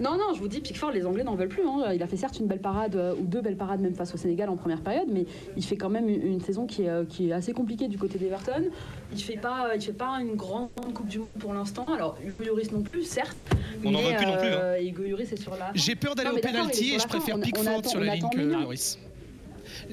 Non, 0.00 0.16
non, 0.16 0.34
je 0.34 0.40
vous 0.40 0.48
dis, 0.48 0.60
Pickford, 0.60 0.92
les 0.92 1.06
Anglais 1.06 1.24
n'en 1.24 1.34
veulent 1.34 1.48
plus. 1.48 1.62
Hein. 1.66 1.92
Il 1.94 2.02
a 2.02 2.06
fait 2.06 2.16
certes 2.16 2.38
une 2.38 2.46
belle 2.46 2.60
parade 2.60 2.96
euh, 2.96 3.14
ou 3.14 3.26
deux 3.26 3.40
belles 3.40 3.56
parades 3.56 3.80
même 3.80 3.94
face 3.94 4.14
au 4.14 4.16
Sénégal 4.16 4.48
en 4.48 4.56
première 4.56 4.80
période, 4.80 5.08
mais 5.10 5.26
il 5.56 5.64
fait 5.64 5.76
quand 5.76 5.90
même 5.90 6.08
une 6.08 6.40
saison 6.40 6.66
qui 6.66 6.82
est, 6.82 6.88
euh, 6.88 7.04
qui 7.04 7.30
est 7.30 7.32
assez 7.32 7.52
compliquée 7.52 7.88
du 7.88 7.98
côté 7.98 8.18
d'Everton. 8.18 8.64
Il 9.12 9.22
fait 9.22 9.36
pas, 9.36 9.72
il 9.74 9.82
fait 9.82 9.92
pas 9.92 10.18
une 10.20 10.34
grande 10.34 10.68
Coupe 10.94 11.08
du 11.08 11.18
Monde 11.18 11.28
pour 11.38 11.54
l'instant. 11.54 11.84
Alors 11.92 12.16
Hugo 12.24 12.44
Lloris 12.44 12.72
non 12.72 12.82
plus, 12.82 13.04
certes. 13.04 13.36
On 13.84 13.90
n'en 13.90 14.00
veut 14.00 14.16
plus 14.16 14.26
non 14.26 14.36
plus. 14.36 14.48
Hein. 14.48 14.60
Euh, 14.60 14.82
Hugo 14.82 15.02
Lloris 15.02 15.32
est 15.32 15.40
sur 15.40 15.56
la. 15.56 15.70
J'ai 15.74 15.94
peur 15.94 16.14
d'aller 16.14 16.30
au 16.30 16.40
penalty 16.40 16.94
et 16.94 16.98
je 16.98 17.06
préfère 17.06 17.38
Pickford 17.40 17.86
sur 17.86 18.00
la 18.00 18.14
ligne 18.16 18.28
que 18.32 18.40
Lloris 18.40 18.98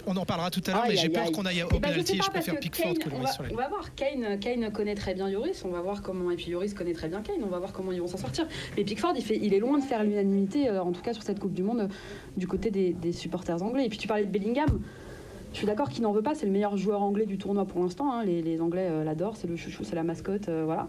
on 0.06 0.16
en 0.16 0.26
parlera 0.26 0.50
tout 0.50 0.62
à 0.68 0.72
l'heure, 0.72 0.86
mais 0.88 0.96
j'ai 0.96 1.10
peur 1.10 1.32
qu'on 1.32 1.46
aille 1.46 1.64
au 1.64 1.68
eh 1.70 1.80
ben, 1.80 1.90
penalty 1.90 2.18
et 2.18 2.22
je 2.22 2.30
préfère 2.30 2.60
Pickford 2.60 2.94
que 2.94 3.10
Lloris 3.10 3.34
sur 3.34 3.44
On 3.52 3.56
va 3.56 3.68
voir, 3.68 3.96
Kane, 3.96 4.40
Kane 4.40 4.72
connaît 4.72 4.96
très 4.96 5.14
bien 5.14 5.30
Lloris, 5.30 5.64
on 5.66 5.70
va 5.70 5.82
voir 5.82 6.02
comment, 6.02 6.32
et 6.32 6.36
puis 6.36 6.52
Lloris 6.52 6.74
connaît 6.74 6.94
très 6.94 7.08
bien 7.08 7.22
Kane, 7.22 7.44
on 7.44 7.48
va 7.48 7.60
voir 7.60 7.74
comment 7.74 7.92
ils 7.92 8.02
vont 8.02 8.08
s'en 8.08 8.18
sortir. 8.18 8.48
Mais 8.76 8.84
Pickford, 8.84 9.14
il, 9.16 9.24
fait, 9.24 9.40
il 9.42 9.54
est 9.54 9.60
loin 9.60 9.78
de 9.78 9.84
faire 9.84 10.04
l'unanimité, 10.04 10.70
euh, 10.70 10.82
en 10.82 10.92
tout 10.92 11.02
cas 11.02 11.14
sur 11.14 11.24
cette 11.24 11.40
Coupe 11.40 11.54
du 11.54 11.64
Monde, 11.64 11.90
du 12.36 12.48
côté 12.48 12.72
des, 12.72 13.12
supporters 13.12 13.62
anglais. 13.64 13.86
Et 13.86 13.90
puis 13.90 13.98
tu 13.98 14.08
parlais 14.08 14.26
de 14.26 14.32
Bellingham. 14.32 14.82
Je 15.54 15.58
suis 15.58 15.68
d'accord 15.68 15.90
qu'il 15.90 16.04
n'en 16.04 16.12
veut 16.12 16.22
pas, 16.22 16.36
c'est 16.36 16.46
le 16.46 16.52
meilleur 16.52 16.76
joueur 16.78 17.02
anglais 17.02 17.26
du 17.26 17.38
tournoi 17.38 17.66
pour 17.66 17.82
l'instant. 17.82 18.12
Hein. 18.12 18.26
Les, 18.26 18.62
Anglais 18.62 18.88
euh, 18.90 19.04
l'adorent, 19.04 19.38
c'est 19.38 19.48
le 19.48 19.56
chouchou, 19.56 19.84
c'est 19.84 19.96
la 19.96 20.04
mascotte, 20.04 20.50
euh, 20.50 20.64
voilà. 20.66 20.88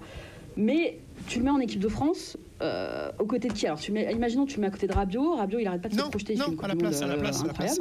Mais 0.57 0.99
tu 1.29 1.39
le 1.39 1.45
mets 1.45 1.51
en 1.51 1.61
équipe 1.61 1.81
de 1.81 1.89
France, 1.89 2.37
aux 2.61 3.27
côtés 3.27 3.47
de 3.47 3.53
qui? 3.53 3.67
Alors, 3.67 3.79
tu 3.79 3.93
mets, 3.93 4.13
imaginons 4.13 4.45
tu 4.45 4.57
le 4.57 4.63
mets 4.63 4.67
à 4.67 4.71
côté 4.71 4.89
de 4.89 4.93
Rabiot. 4.93 5.37
Rabiot, 5.37 5.61
il 5.61 5.67
arrête 5.69 5.81
pas 5.81 5.89
de 5.89 5.95
se 5.95 6.03
projeter. 6.03 6.35
Non, 6.35 6.47
à 6.61 6.67
la 6.67 6.75
place, 6.75 7.01
à 7.01 7.07
la 7.07 7.17
place, 7.17 7.43
à 7.43 7.47
la 7.47 7.53
place 7.53 7.79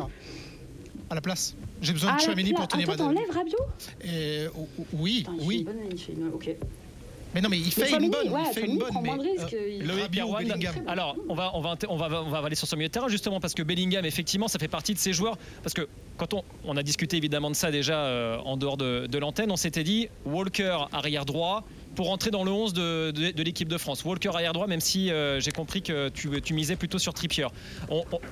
à 1.10 1.16
la 1.16 1.22
place. 1.22 1.56
J'ai 1.82 1.94
besoin 1.94 2.16
de 2.16 2.22
Chouameni 2.22 2.54
pour 2.54 2.68
tenir 2.68 2.90
Attends, 2.90 3.12
ma. 3.12 3.22
Attends, 3.22 3.34
Rabiot 3.34 3.58
euh, 4.06 4.50
Oui, 4.94 5.26
Attends, 5.28 5.38
oui. 5.42 5.64
Bonne, 5.64 5.76
il 5.92 5.98
fait 5.98 6.14
une... 6.14 6.28
Ok. 6.28 6.50
Mais 7.34 7.42
non, 7.42 7.50
mais 7.50 7.58
il 7.58 7.72
fait 7.72 7.92
une 7.92 8.10
bonne. 8.10 8.30
Ouais, 8.30 8.42
il 8.50 8.54
fait 8.54 8.66
une 8.66 8.78
bonne. 8.78 8.90
Prend 8.90 9.02
mais, 9.02 9.10
moins 9.10 9.18
de 9.18 9.30
risques. 9.30 9.54
Euh, 9.54 9.84
Loïc 9.84 10.60
Alors, 10.88 11.16
on 11.30 11.36
va, 11.36 11.52
on, 11.56 11.62
va, 11.62 11.76
on, 11.90 11.98
va, 11.98 12.24
on 12.24 12.30
va 12.30 12.38
aller 12.40 12.56
sur 12.56 12.68
ce 12.68 12.76
milieu 12.76 12.88
de 12.88 12.94
terrain 12.94 13.10
justement 13.10 13.40
parce 13.40 13.54
que 13.54 13.64
Bellingham, 13.64 14.06
effectivement, 14.06 14.48
ça 14.48 14.60
fait 14.60 14.68
partie 14.68 14.94
de 14.94 15.00
ces 15.00 15.14
joueurs. 15.14 15.38
Parce 15.62 15.74
que 15.74 15.88
quand 16.18 16.34
on, 16.34 16.44
on 16.66 16.78
a 16.78 16.84
discuté 16.84 17.18
évidemment 17.18 17.52
de 17.52 17.56
ça 17.56 17.70
déjà 17.70 18.00
euh, 18.00 18.38
en 18.40 18.58
dehors 18.58 18.78
de, 18.78 19.08
de 19.08 19.18
l'antenne, 19.18 19.52
on 19.52 19.58
s'était 19.58 19.84
dit 19.84 20.08
Walker 20.26 20.78
arrière 20.92 21.26
droit, 21.26 21.64
pour 21.98 22.12
entrer 22.12 22.30
dans 22.30 22.44
le 22.44 22.52
11 22.52 22.74
de, 22.74 23.42
l'équipe 23.42 23.68
de 23.68 23.78
France. 23.78 24.06
Walker 24.06 24.30
arrière 24.30 24.54
droit, 24.54 24.68
même 24.68 24.80
si 24.80 25.10
euh, 25.10 25.40
j'ai 25.40 25.52
compris 25.52 25.82
que 25.82 26.10
tu, 26.10 26.30
tu, 26.42 26.54
misais 26.54 26.76
plutôt 26.76 27.00
sur 27.00 27.12
Trippier. 27.12 27.48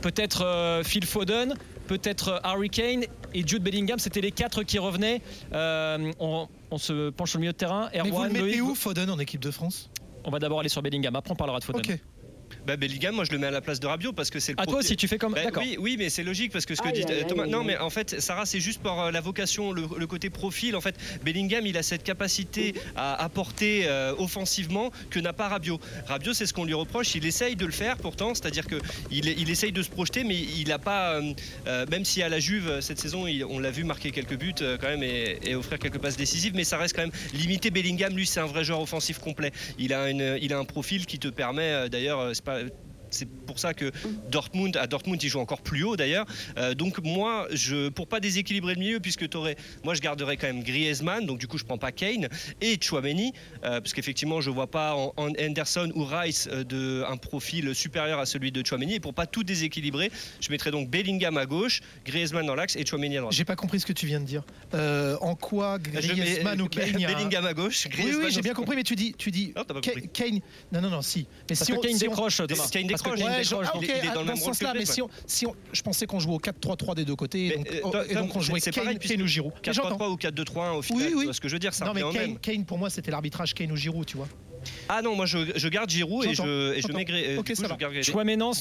Peut-être 0.02 0.46
euh, 0.46 0.84
Phil 0.84 1.04
Foden, 1.04 1.56
peut-être 1.88 2.28
euh, 2.28 2.40
Harry 2.44 2.70
Kane 2.70 3.06
et 3.34 3.46
Jude 3.46 3.64
Bellingham, 3.64 3.98
c'était 3.98 4.22
les 4.22 4.32
quatre 4.32 4.62
qui 4.62 4.78
revenaient. 4.78 5.20
On, 5.52 6.48
se 6.78 7.10
penche 7.10 7.32
sur 7.32 7.40
le 7.40 7.42
milieu 7.42 7.54
de 7.54 7.58
terrain. 7.58 7.90
Mais 7.92 8.10
vous 8.12 8.24
le 8.24 8.30
mettez 8.30 8.62
où 8.62 8.76
Foden 8.76 9.10
en 9.10 9.18
équipe 9.18 9.42
de 9.42 9.50
France? 9.50 9.90
On 10.26 10.30
va 10.30 10.38
d'abord 10.38 10.60
aller 10.60 10.70
sur 10.70 10.84
Bellingham, 10.84 11.16
après 11.16 11.32
on 11.32 11.36
parlera 11.36 11.60
de 11.60 11.64
Foden. 11.64 11.82
Bah, 12.66 12.78
Bellingham, 12.78 13.14
moi 13.14 13.26
je 13.26 13.32
le 13.32 13.38
mets 13.38 13.48
à 13.48 13.52
la 13.52 13.62
place 13.62 13.80
de 13.80 13.86
Rabiot 13.86 14.14
parce 14.14 14.30
que 14.30 14.40
c'est 14.40 14.54
le. 14.54 14.58
Ah, 14.60 14.66
toi 14.66 14.80
aussi, 14.80 14.96
tu 14.96 15.08
fais 15.08 15.18
comme. 15.18 15.34
Bah, 15.34 15.42
oui, 15.58 15.78
oui, 15.80 15.96
mais 15.98 16.10
c'est 16.10 16.24
logique 16.24 16.52
parce 16.52 16.66
que 16.66 16.74
ce 16.74 16.82
que 16.82 16.90
dit 16.90 17.06
Thomas. 17.28 17.46
non, 17.46 17.64
mais 17.64 17.78
en 17.78 17.90
fait, 17.90 18.20
Sarah, 18.20 18.46
c'est 18.46 18.60
juste 18.60 18.82
par 18.82 19.00
euh, 19.00 19.12
la 19.12 19.22
vocation, 19.22 19.72
le, 19.72 20.08
côté 20.08 20.30
profil. 20.30 20.76
En 20.76 20.82
fait, 20.82 20.96
Bellingham, 21.24 21.66
il 21.66 21.78
a 21.78 21.84
cette 21.84 22.04
capacité 22.04 22.74
à 22.96 23.24
apporter 23.24 23.84
euh, 23.88 24.14
offensivement 24.18 24.92
que 25.10 25.20
n'a 25.20 25.34
pas 25.34 25.48
Rabiot. 25.48 25.80
Rabiot, 26.08 26.34
c'est 26.34 26.46
ce 26.46 26.54
qu'on 26.54 26.66
lui 26.66 26.74
reproche. 26.74 27.16
Il 27.16 27.26
essaye 27.26 27.56
de 27.56 27.66
le 27.66 27.72
faire 27.72 27.98
pourtant, 27.98 28.34
c'est-à-dire 28.34 28.66
que 28.66 28.76
il, 29.12 29.28
il, 29.28 29.50
essaye 29.50 29.72
de 29.72 29.82
se 29.84 29.90
projeter, 29.90 30.24
mais 30.24 30.36
il 30.36 30.68
n'a 30.68 30.80
pas. 30.80 31.20
Euh, 31.68 31.86
même 31.90 32.06
si 32.06 32.22
à 32.24 32.30
la 32.30 32.40
Juve 32.40 32.82
cette 32.82 33.00
saison, 33.00 33.26
on 33.50 33.60
l'a 33.60 33.72
vu 33.72 33.84
marquer 33.84 34.12
quelques 34.12 34.38
buts 34.38 34.54
quand 34.58 34.88
même 34.88 35.04
et, 35.04 35.56
offrir 35.56 35.80
quelques 35.80 36.00
passes 36.00 36.18
décisives, 36.18 36.54
mais 36.56 36.64
ça 36.64 36.78
reste 36.78 36.96
quand 36.96 37.04
même 37.04 37.12
limité. 37.34 37.70
Bellingham, 37.70 38.16
lui, 38.16 38.26
c'est 38.26 38.40
un 38.40 38.46
vrai 38.46 38.64
joueur 38.64 38.82
offensif 38.82 39.20
complet. 39.20 39.52
Il 39.78 39.94
a, 39.94 40.10
une, 40.10 40.38
il 40.42 40.54
a 40.54 40.58
un 40.58 40.66
profil 40.66 41.06
qui 41.06 41.20
te 41.20 41.28
permet, 41.28 41.90
d'ailleurs, 41.90 42.32
c'est 42.34 42.44
pas 42.44 42.55
uh, 42.56 42.70
c'est 43.16 43.28
pour 43.28 43.60
ça 43.60 43.74
que 43.74 43.92
Dortmund, 44.30 44.78
à 44.78 44.88
Dortmund, 44.88 45.22
ils 45.22 45.30
jouent 45.30 45.40
encore 45.40 45.62
plus 45.62 45.84
haut 45.84 45.96
d'ailleurs. 45.96 46.26
donc 46.76 47.00
moi, 47.04 47.48
je, 47.52 47.90
pour 47.90 48.08
pas 48.08 48.20
déséquilibrer 48.20 48.74
le 48.74 48.80
milieu, 48.80 49.00
puisque 49.00 49.26
aurais, 49.34 49.56
moi 49.84 49.94
je 49.94 50.02
garderais 50.02 50.38
quand 50.38 50.48
même 50.48 50.64
Griezmann, 50.64 51.26
donc 51.26 51.40
du 51.40 51.48
coup 51.48 51.58
je 51.58 51.64
prends 51.64 51.78
pas 51.78 51.92
Kane 51.92 52.28
et 52.62 52.78
Chouameni, 52.80 53.34
parce 53.62 53.94
qu'effectivement 53.94 54.42
je 54.42 54.50
vois 54.50 54.68
pas 54.68 54.96
en, 54.96 55.14
Anderson 55.18 55.92
ou 55.96 56.04
Rice 56.04 56.48
de, 56.48 57.04
un 57.08 57.18
profil 57.18 57.74
supérieur 57.74 58.20
à 58.20 58.26
celui 58.26 58.52
de 58.52 58.66
Chouameni. 58.66 58.96
Et 58.96 59.00
pour 59.00 59.14
pas 59.14 59.26
tout 59.26 59.44
déséquilibrer, 59.44 60.12
je 60.40 60.52
mettrais 60.52 60.72
donc 60.72 60.90
Bellingham 60.90 61.38
à 61.38 61.46
gauche, 61.46 61.82
Griezmann 62.06 62.46
dans 62.46 62.56
l'axe 62.56 62.76
et 62.76 62.86
Chouameni 62.86 63.18
à 63.18 63.22
droite. 63.22 63.34
J'ai 63.34 63.46
pas 63.46 63.56
compris 63.56 63.80
ce 63.80 63.86
que 63.86 63.94
tu 63.94 64.06
viens 64.06 64.20
de 64.20 64.26
dire. 64.26 64.44
en 64.74 65.36
quoi 65.36 65.80
Griezmann 65.80 66.62
ou 66.62 66.68
Kane 66.68 66.94
Bellingham 66.94 67.46
à 67.46 67.54
gauche, 67.54 67.88
Griezmann 67.88 68.18
Oui, 68.18 68.26
oui 68.26 68.32
j'ai 68.32 68.42
bien 68.42 68.54
compris, 68.54 68.76
mais 68.76 68.84
tu 68.84 68.96
dis, 68.96 69.14
tu 69.18 69.32
dis 69.32 69.54
Kane. 70.14 70.40
Non, 70.72 70.82
non, 70.82 70.90
non, 70.90 71.02
si. 71.02 71.28
Mais 71.50 71.56
si 71.56 71.74
on, 71.74 71.80
Kane 71.80 71.98
décroche, 71.98 72.38
Kane 72.72 72.88
décroche, 72.88 73.05
il 73.16 73.90
est 73.90 74.14
dans 74.14 74.22
le 74.22 74.28
même 74.28 74.36
sens-là. 74.36 74.74
Mais 74.74 74.86
si 74.86 75.02
on, 75.46 75.56
je 75.72 75.82
pensais 75.82 76.06
qu'on 76.06 76.20
jouait 76.20 76.36
au 76.36 76.40
4-3-3 76.40 76.96
des 76.96 77.06
deux 77.06 77.16
côtés, 77.16 77.58
et 78.10 78.16
donc 78.16 78.36
on 78.36 78.42
jouait 78.42 78.60
Kane 78.60 79.22
ou 79.22 79.28
Giroud. 79.28 79.54
4-3-3 79.64 80.10
ou 80.10 80.16
4-2-3-1 80.16 80.72
au 80.78 80.82
final. 80.82 81.08
Oui, 81.08 81.26
oui. 81.28 81.34
Ce 81.34 81.42
que 81.42 81.48
je 81.48 81.54
veux 81.54 81.60
dire, 81.60 81.74
ça 81.74 81.86
Non, 81.86 81.94
mais 81.94 82.36
Kane, 82.42 82.66
pour 82.66 82.78
moi, 82.78 82.90
c'était 82.90 83.12
l'arbitrage 83.12 83.54
Kane 83.54 83.72
ou 83.72 83.76
Giroud, 83.76 84.06
tu 84.06 84.18
vois. 84.18 84.28
Ah 84.90 85.02
non, 85.02 85.16
moi 85.16 85.26
je, 85.26 85.38
je 85.56 85.68
garde 85.68 85.90
Giroud 85.90 86.26
et 86.26 86.36
je, 86.36 86.74
et 86.74 86.82
je 86.82 86.92
mets 86.92 87.06
Gré, 87.06 87.38
Ok, 87.38 87.52
ça 87.56 87.68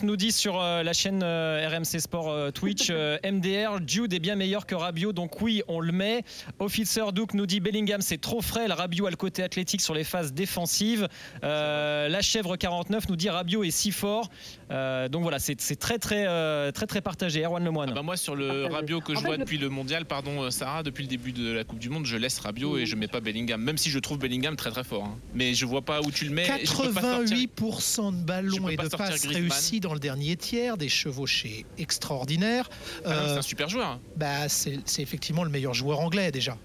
nous 0.02 0.16
dit 0.16 0.32
sur 0.32 0.60
euh, 0.60 0.82
la 0.82 0.92
chaîne 0.92 1.22
euh, 1.22 1.68
RMC 1.68 2.00
Sport 2.00 2.30
euh, 2.30 2.50
Twitch 2.50 2.90
MDR, 3.24 3.78
Jude 3.86 4.12
est 4.12 4.18
bien 4.18 4.36
meilleur 4.36 4.66
que 4.66 4.74
Rabiot, 4.74 5.12
donc 5.12 5.40
oui, 5.40 5.62
on 5.68 5.80
le 5.80 5.92
met. 5.92 6.24
Officer 6.58 7.04
Duke 7.12 7.34
nous 7.34 7.46
dit 7.46 7.60
Bellingham 7.60 8.00
c'est 8.00 8.20
trop 8.20 8.40
frais, 8.40 8.68
le 8.68 8.74
Rabiot 8.74 9.06
a 9.06 9.10
le 9.10 9.16
côté 9.16 9.42
athlétique 9.42 9.80
sur 9.80 9.94
les 9.94 10.04
phases 10.04 10.32
défensives. 10.32 11.08
la 11.42 12.20
chèvre 12.22 12.56
49 12.56 13.08
nous 13.08 13.16
dit 13.16 13.30
Rabiot 13.30 13.64
est 13.64 13.70
si 13.70 13.90
fort. 13.90 14.30
donc 14.70 15.22
voilà, 15.22 15.38
c'est 15.38 15.56
très 15.76 15.98
très 15.98 16.72
très 16.72 16.86
très 16.86 17.00
partagé. 17.00 17.44
Erwan 17.44 17.64
Lemoine. 17.64 17.90
Ah 17.92 17.94
bah 17.94 18.02
moi 18.02 18.16
sur 18.16 18.34
le 18.34 18.66
Rabiot 18.66 19.00
que 19.00 19.14
je 19.14 19.20
vois 19.20 19.36
depuis 19.36 19.58
le 19.58 19.68
mondial, 19.68 20.04
pardon 20.04 20.50
Sarah, 20.50 20.82
depuis 20.82 21.02
le 21.02 21.08
début 21.08 21.32
de 21.32 21.52
la 21.52 21.64
Coupe 21.64 21.78
du 21.78 21.88
Monde, 21.88 22.06
je 22.06 22.16
laisse 22.16 22.38
Rabiot 22.38 22.78
et 22.78 22.86
je 22.86 22.96
mets 22.96 23.08
pas 23.08 23.20
Bellingham, 23.20 23.60
même 23.60 23.78
si 23.78 23.90
je 23.90 23.98
trouve 23.98 24.18
Bellingham 24.18 24.56
très 24.56 24.70
très 24.70 24.84
fort. 24.84 25.04
Hein. 25.04 25.18
Mais 25.34 25.54
je 25.54 25.66
vois 25.66 25.82
pas 25.82 25.93
où 26.02 26.10
tu 26.10 26.24
le 26.24 26.30
mets. 26.30 26.46
88% 26.46 28.12
de 28.12 28.24
ballons 28.24 28.68
et 28.68 28.76
de 28.76 28.88
passes 28.88 29.26
réussis 29.26 29.80
dans 29.80 29.94
le 29.94 30.00
dernier 30.00 30.36
tiers, 30.36 30.76
des 30.76 30.88
chevauchés 30.88 31.66
extraordinaires. 31.78 32.68
Ah 33.04 33.08
c'est 33.08 33.10
un 33.10 33.36
euh, 33.38 33.42
super 33.42 33.68
joueur. 33.68 33.88
Hein. 33.88 34.00
Bah, 34.16 34.48
c'est 34.48 34.82
effectivement 34.98 35.44
le 35.44 35.50
meilleur 35.50 35.74
joueur 35.74 36.00
anglais 36.00 36.30
déjà. 36.30 36.56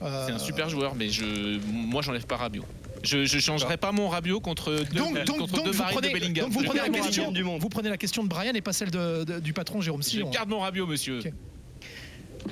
C'est 0.00 0.32
un 0.32 0.38
super 0.38 0.68
joueur, 0.68 0.94
mais 0.94 1.08
je, 1.08 1.58
moi 1.70 2.02
j'enlève 2.02 2.26
pas 2.26 2.36
Rabiot. 2.36 2.64
Je 3.02 3.18
ne 3.18 3.40
changerai 3.40 3.76
pas 3.76 3.92
mon 3.92 4.08
Rabiot 4.08 4.40
contre 4.40 4.70
deux, 4.70 4.98
donc, 4.98 5.24
donc, 5.24 5.50
donc 5.50 5.68
vous 5.68 5.82
prenez, 5.82 6.08
de 6.08 6.12
Bellingham. 6.12 6.44
Donc 6.44 6.52
vous 6.52 6.62
prenez, 6.64 6.80
la 6.80 6.88
question, 6.88 7.32
du 7.32 7.44
monde. 7.44 7.60
vous 7.60 7.68
prenez 7.68 7.88
la 7.88 7.96
question 7.96 8.22
de 8.22 8.28
Brian 8.28 8.52
et 8.54 8.60
pas 8.60 8.72
celle 8.72 8.90
de, 8.90 9.40
du 9.40 9.52
patron 9.52 9.80
Jérôme 9.80 10.02
Sillon. 10.02 10.26
Je 10.30 10.36
garde 10.36 10.48
mon 10.48 10.60
Rabiot, 10.60 10.86
monsieur. 10.86 11.20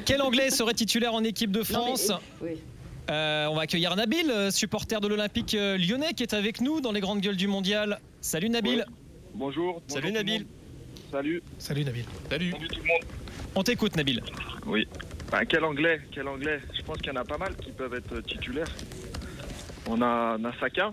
Quel 0.04 0.22
Anglais 0.22 0.50
serait 0.50 0.74
titulaire 0.74 1.14
en 1.14 1.24
équipe 1.24 1.50
de 1.50 1.62
France 1.62 2.12
oui. 2.40 2.52
Euh, 3.10 3.46
on 3.46 3.56
va 3.56 3.62
accueillir 3.62 3.94
Nabil, 3.96 4.30
euh, 4.30 4.50
supporter 4.50 5.00
de 5.00 5.08
l'Olympique 5.08 5.54
euh, 5.54 5.76
lyonnais, 5.76 6.14
qui 6.14 6.22
est 6.22 6.34
avec 6.34 6.60
nous 6.60 6.80
dans 6.80 6.92
les 6.92 7.00
grandes 7.00 7.20
gueules 7.20 7.36
du 7.36 7.48
mondial. 7.48 8.00
Salut 8.20 8.48
Nabil. 8.48 8.84
Bonjour. 9.34 9.82
Salut 9.88 10.12
Nabil. 10.12 10.46
Salut. 11.10 11.42
Salut 11.58 11.84
Nabil. 11.84 12.04
Salut. 12.30 12.52
Salut 12.52 12.68
tout 12.68 12.80
le 12.80 12.88
monde. 12.88 13.02
On 13.54 13.62
t'écoute 13.62 13.96
Nabil. 13.96 14.22
Oui. 14.66 14.86
Ben, 15.30 15.44
quel 15.46 15.64
anglais, 15.64 16.00
quel 16.12 16.28
anglais. 16.28 16.60
Je 16.76 16.82
pense 16.82 16.98
qu'il 16.98 17.08
y 17.08 17.10
en 17.10 17.20
a 17.20 17.24
pas 17.24 17.38
mal 17.38 17.56
qui 17.56 17.72
peuvent 17.72 17.94
être 17.94 18.20
titulaires. 18.20 18.72
On 19.88 20.00
a 20.00 20.38
Nasaka. 20.38 20.92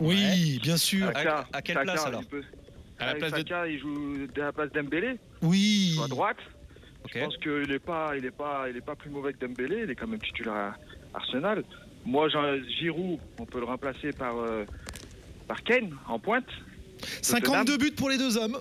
Oui, 0.00 0.58
bien 0.62 0.76
sûr. 0.76 1.10
à, 1.52 1.62
quelle 1.62 1.80
place 1.80 2.06
alors 2.06 2.22
À 2.98 3.06
la 3.06 3.14
place 3.14 3.30
Saka, 3.30 3.68
il 3.68 3.78
joue 3.78 4.26
à 4.36 4.40
la 4.40 4.52
place 4.52 4.72
d'Embélé. 4.72 5.16
Oui. 5.42 5.98
À 6.02 6.08
droite. 6.08 6.38
Je 7.12 7.20
pense 7.20 7.36
qu'il 7.36 7.68
n'est 7.68 7.78
pas, 7.78 8.16
il 8.16 8.24
est 8.24 8.30
pas, 8.30 8.66
il 8.70 8.76
est 8.76 8.84
pas 8.84 8.94
plus 8.94 9.10
mauvais 9.10 9.32
que 9.34 9.46
Dembélé. 9.46 9.82
Il 9.84 9.90
est 9.90 9.94
quand 9.94 10.06
même 10.06 10.20
titulaire 10.20 10.54
à 10.54 10.74
Arsenal. 11.14 11.64
Moi, 12.04 12.28
Jean 12.28 12.58
Giroud, 12.78 13.18
on 13.38 13.46
peut 13.46 13.58
le 13.58 13.64
remplacer 13.64 14.12
par 14.12 14.36
euh, 14.38 14.64
par 15.48 15.62
Kane 15.62 15.94
en 16.08 16.18
pointe. 16.18 16.48
52 17.22 17.76
buts 17.76 17.92
pour 17.92 18.10
les 18.10 18.18
deux 18.18 18.36
hommes. 18.36 18.58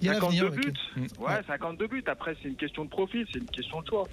Il 0.00 0.06
y 0.06 0.10
a 0.10 0.14
52 0.14 0.50
buts. 0.50 0.72
Mm. 0.96 1.02
Ouais, 1.20 1.42
52 1.46 1.86
buts. 1.86 2.04
Après, 2.06 2.36
c'est 2.42 2.48
une 2.48 2.56
question 2.56 2.84
de 2.84 2.90
profil, 2.90 3.26
c'est 3.32 3.38
une 3.38 3.46
question 3.46 3.80
de 3.82 3.88
choix. 3.88 4.08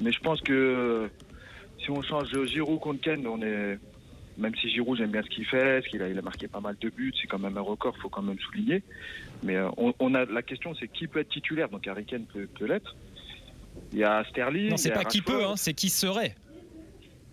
Mais 0.00 0.12
je 0.12 0.20
pense 0.20 0.40
que 0.40 0.52
euh, 0.52 1.08
si 1.82 1.90
on 1.90 2.02
change 2.02 2.28
Giroud 2.46 2.80
contre 2.80 3.00
Kane, 3.00 3.26
on 3.26 3.42
est 3.42 3.78
même 4.38 4.54
si 4.54 4.70
Giroud, 4.70 4.96
j'aime 4.96 5.10
bien 5.10 5.22
ce 5.22 5.28
qu'il 5.28 5.44
fait, 5.44 5.82
ce 5.82 5.88
qu'il 5.88 6.00
a, 6.00 6.08
il 6.08 6.16
a 6.16 6.22
marqué 6.22 6.46
pas 6.46 6.60
mal 6.60 6.76
de 6.80 6.88
buts, 6.88 7.12
c'est 7.20 7.26
quand 7.26 7.40
même 7.40 7.56
un 7.56 7.62
record, 7.62 7.96
faut 7.98 8.08
quand 8.08 8.22
même 8.22 8.38
souligner. 8.38 8.82
Mais 9.42 9.56
euh, 9.56 9.68
on, 9.76 10.14
a 10.14 10.24
la 10.24 10.42
question, 10.42 10.74
c'est 10.78 10.88
qui 10.88 11.08
peut 11.08 11.18
être 11.18 11.28
titulaire? 11.28 11.68
Donc 11.68 11.86
Harry 11.86 12.04
Kane 12.04 12.24
peut, 12.24 12.48
l'être. 12.66 12.96
Il 13.92 13.98
y 13.98 14.04
a 14.04 14.24
Sterling. 14.30 14.70
Non, 14.70 14.76
c'est 14.76 14.92
pas 14.92 15.04
qui 15.04 15.20
peut, 15.20 15.44
hein, 15.44 15.54
c'est 15.56 15.74
qui 15.74 15.90
serait. 15.90 16.34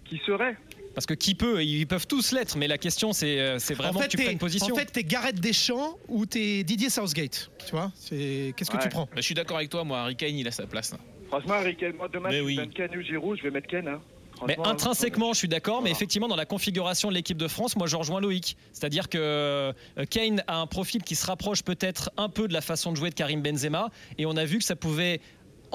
Qui 0.06 0.22
serait 0.26 0.56
parce 0.94 1.06
que 1.06 1.14
qui 1.14 1.36
peut, 1.36 1.62
ils 1.62 1.86
peuvent 1.86 2.08
tous 2.08 2.32
l'être, 2.32 2.58
mais 2.58 2.70
la 2.70 2.78
question 2.78 3.12
c'est 3.12 3.38
euh, 3.42 3.58
vraiment 3.72 4.00
que 4.00 4.08
tu 4.08 4.16
prennes 4.16 4.38
position. 4.38 4.74
En 4.74 4.78
fait, 4.78 4.86
t'es 4.86 5.04
Gareth 5.04 5.42
Deschamps 5.42 5.98
ou 6.08 6.26
t'es 6.26 6.64
Didier 6.64 6.90
Southgate, 6.90 7.52
tu 7.66 7.72
vois 7.72 7.92
Qu'est-ce 8.10 8.72
que 8.72 8.82
tu 8.82 8.88
prends? 8.88 9.10
Je 9.14 9.22
suis 9.22 9.36
d'accord 9.36 9.58
avec 9.58 9.70
toi, 9.70 9.84
moi, 9.84 10.00
Harry 10.00 10.16
Kane, 10.16 10.38
il 10.38 10.48
a 10.48 10.52
sa 10.52 10.66
place. 10.66 10.96
Franchement, 11.28 11.56
Harry 11.56 11.76
Kane, 11.76 11.98
moi 11.98 12.08
demain, 12.08 12.32
je 12.32 12.42
vais 12.42 12.68
Kane 12.68 12.98
ou 12.98 13.02
Giroud, 13.02 13.38
je 13.38 13.44
vais 13.44 13.52
mettre 13.52 13.68
Kane. 13.68 13.90
Hein. 13.90 14.02
Mais 14.48 14.58
intrinsèquement, 14.64 15.34
je 15.34 15.40
suis 15.40 15.48
d'accord, 15.48 15.82
mais 15.82 15.92
effectivement, 15.92 16.28
dans 16.28 16.36
la 16.36 16.46
configuration 16.46 17.10
de 17.10 17.14
l'équipe 17.14 17.38
de 17.38 17.48
France, 17.48 17.76
moi, 17.76 17.88
je 17.88 17.96
rejoins 17.96 18.20
Loïc. 18.20 18.58
C'est-à-dire 18.74 19.10
que 19.10 19.18
euh, 19.18 19.74
Kane 20.10 20.44
a 20.48 20.58
un 20.58 20.68
profil 20.68 21.04
qui 21.04 21.16
se 21.16 21.26
rapproche 21.26 21.64
peut-être 21.64 22.12
un 22.18 22.30
peu 22.30 22.48
de 22.48 22.54
la 22.54 22.62
façon 22.62 22.92
de 22.92 22.98
jouer 22.98 23.10
de 23.10 23.16
Karim 23.16 23.42
Benzema, 23.42 23.90
et 24.18 24.26
on 24.26 24.36
a 24.36 24.46
vu 24.46 24.58
que 24.58 24.64
ça 24.64 24.76
pouvait 24.76 25.22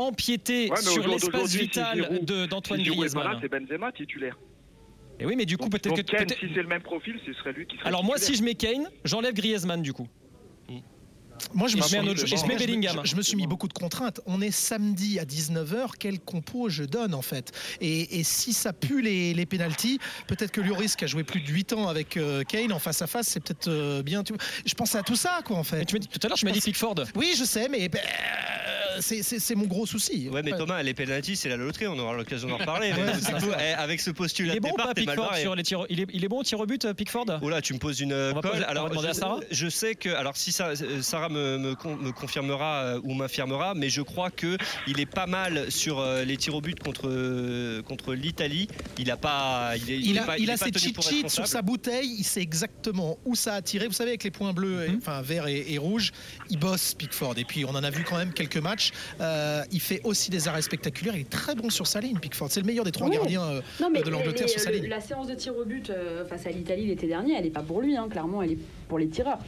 empiéter 0.00 0.70
sur 0.80 1.06
l'espace 1.06 1.54
vital 1.54 2.20
d'Antoine 2.48 2.84
si 2.84 2.90
Griezmann. 2.90 3.38
C'est 3.40 3.48
Benzema 3.48 3.92
titulaire. 3.92 4.36
Et 5.20 5.26
oui, 5.26 5.34
mais 5.36 5.44
du 5.44 5.58
coup, 5.58 5.68
peut-être 5.68 5.94
que. 5.94 6.00
Kane, 6.00 6.28
si 6.28 6.46
c'est 6.54 6.62
le 6.62 6.68
même 6.68 6.82
profil, 6.82 7.20
ce 7.26 7.32
serait 7.34 7.52
lui 7.52 7.66
qui 7.66 7.76
serait. 7.76 7.88
Alors, 7.88 8.04
moi, 8.04 8.16
si 8.16 8.34
je 8.34 8.42
mets 8.42 8.54
Kane, 8.54 8.88
j'enlève 9.04 9.34
Griezmann, 9.34 9.82
du 9.82 9.92
coup. 9.92 10.08
Moi, 11.54 11.68
je 11.68 11.76
me, 11.76 11.82
suis, 11.82 11.96
je, 11.96 13.16
me 13.16 13.22
suis 13.22 13.36
mis 13.36 13.46
beaucoup 13.46 13.68
de 13.68 13.72
contraintes. 13.72 14.20
On 14.26 14.40
est 14.40 14.50
samedi 14.50 15.18
à 15.18 15.24
19h, 15.24 15.92
quel 15.98 16.20
compo 16.20 16.68
je 16.68 16.84
donne 16.84 17.14
en 17.14 17.22
fait? 17.22 17.52
Et, 17.80 18.22
si 18.24 18.52
ça 18.52 18.72
pue 18.72 19.02
les, 19.02 19.34
les 19.34 19.46
pénalties, 19.46 19.98
peut-être 20.26 20.50
que 20.50 20.60
Lloris 20.60 20.96
qui 20.96 21.04
a 21.04 21.06
joué 21.06 21.24
plus 21.24 21.40
de 21.40 21.48
8 21.48 21.72
ans 21.72 21.88
avec 21.88 22.16
euh, 22.16 22.42
Kane 22.44 22.72
en 22.72 22.78
face 22.78 23.02
à 23.02 23.06
face, 23.06 23.28
c'est 23.28 23.42
peut-être 23.42 23.68
euh, 23.68 24.02
bien. 24.02 24.22
Je 24.64 24.74
pensais 24.74 24.98
à 24.98 25.02
tout 25.02 25.16
ça 25.16 25.40
quoi 25.44 25.56
en 25.56 25.64
fait. 25.64 25.84
tu 25.84 25.98
tout 25.98 26.20
à 26.22 26.28
l'heure, 26.28 26.36
je 26.36 26.44
m'as 26.44 26.52
dit 26.52 26.60
Pickford. 26.60 26.96
Oui, 27.14 27.34
je 27.36 27.44
sais, 27.44 27.68
mais 27.68 27.88
ben, 27.88 28.00
c'est 29.00 29.54
mon 29.54 29.66
gros 29.66 29.86
souci. 29.86 30.28
Ouais, 30.30 30.42
mais 30.42 30.52
Thomas, 30.52 30.82
les 30.82 30.94
pénalties, 30.94 31.36
c'est 31.36 31.48
la 31.48 31.56
loterie, 31.56 31.86
on 31.86 31.98
aura 31.98 32.14
l'occasion 32.14 32.48
d'en 32.48 32.56
reparler. 32.58 32.92
Eh, 33.58 33.62
avec 33.72 34.00
ce 34.00 34.10
postulat 34.10 34.54
il 34.54 34.56
est 34.56 34.60
bon 34.60 34.72
pas 34.72 34.94
Pickford 34.94 35.36
sur 35.36 35.54
les 35.54 35.62
tirs, 35.62 35.86
il 35.88 36.00
est, 36.00 36.06
il 36.12 36.24
est 36.24 36.28
bon 36.28 36.40
au 36.40 36.42
tir 36.42 36.60
au 36.60 36.66
but, 36.66 36.92
Pickford? 36.92 37.26
Oh 37.42 37.48
là, 37.48 37.60
tu 37.62 37.74
me 37.74 37.78
poses 37.78 38.00
une 38.00 38.32
colle. 38.40 38.64
Alors, 38.66 38.92
je, 38.92 39.06
à 39.06 39.14
Sarah 39.14 39.40
je 39.50 39.68
sais 39.68 39.94
que, 39.94 40.08
alors 40.08 40.36
si 40.36 40.52
ça, 40.52 40.72
Sarah 41.00 41.28
me, 41.28 41.58
me, 41.58 41.74
confirmera 42.12 42.82
euh, 42.82 43.00
ou 43.04 43.14
m'infirmera, 43.14 43.74
mais 43.74 43.88
je 43.88 44.02
crois 44.02 44.30
que 44.30 44.56
il 44.86 45.00
est 45.00 45.06
pas 45.06 45.26
mal 45.26 45.70
sur 45.70 45.98
euh, 45.98 46.24
les 46.24 46.36
tirs 46.36 46.54
au 46.54 46.60
but 46.60 46.78
contre 46.78 47.08
euh, 47.08 47.82
contre 47.82 48.14
l'Italie. 48.14 48.68
Il 48.98 49.10
a 49.10 49.16
pas, 49.16 49.72
il, 49.76 50.18
a, 50.18 50.38
il 50.38 50.50
a 50.50 50.56
ses 50.56 50.72
cheat 50.72 51.00
sheets 51.02 51.28
sur 51.28 51.46
sa 51.46 51.62
bouteille. 51.62 52.14
Il 52.18 52.24
sait 52.24 52.40
exactement 52.40 53.18
où 53.24 53.34
ça 53.34 53.54
a 53.54 53.62
tiré. 53.62 53.86
Vous 53.86 53.92
savez, 53.92 54.10
avec 54.10 54.24
les 54.24 54.30
points 54.30 54.52
bleus, 54.52 54.88
mhm. 54.88 54.98
enfin 54.98 55.22
vert 55.22 55.46
et, 55.46 55.78
rouge, 55.78 56.12
il 56.50 56.58
bosse 56.58 56.94
Pickford. 56.94 57.34
Et 57.38 57.44
puis 57.44 57.64
on 57.64 57.70
en 57.70 57.84
a 57.84 57.90
vu 57.90 58.04
quand 58.04 58.16
même 58.16 58.32
quelques 58.32 58.58
matchs. 58.58 58.89
Il 59.20 59.80
fait 59.80 60.00
aussi 60.04 60.30
des 60.30 60.48
arrêts 60.48 60.62
spectaculaires. 60.62 61.14
Il 61.16 61.22
est 61.22 61.30
très 61.30 61.54
bon 61.54 61.70
sur 61.70 61.86
sa 61.86 62.00
ligne, 62.00 62.18
Pickford. 62.18 62.50
C'est 62.50 62.60
le 62.60 62.66
meilleur 62.66 62.84
des 62.84 62.92
trois 62.92 63.08
gardiens 63.08 63.60
de 63.80 64.10
l'Angleterre 64.10 64.48
sur 64.48 64.60
sa 64.60 64.70
ligne. 64.70 64.88
La 64.88 65.00
séance 65.00 65.26
de 65.26 65.34
tir 65.34 65.56
au 65.56 65.64
but 65.64 65.92
face 66.28 66.46
à 66.46 66.50
l'Italie 66.50 66.86
l'été 66.86 67.06
dernier, 67.06 67.34
elle 67.36 67.44
n'est 67.44 67.50
pas 67.50 67.62
pour 67.62 67.80
lui. 67.80 67.96
Hein, 67.96 68.08
clairement, 68.10 68.42
elle 68.42 68.52
est 68.52 68.58
pour 68.90 68.98
les 68.98 69.08
tireurs 69.08 69.38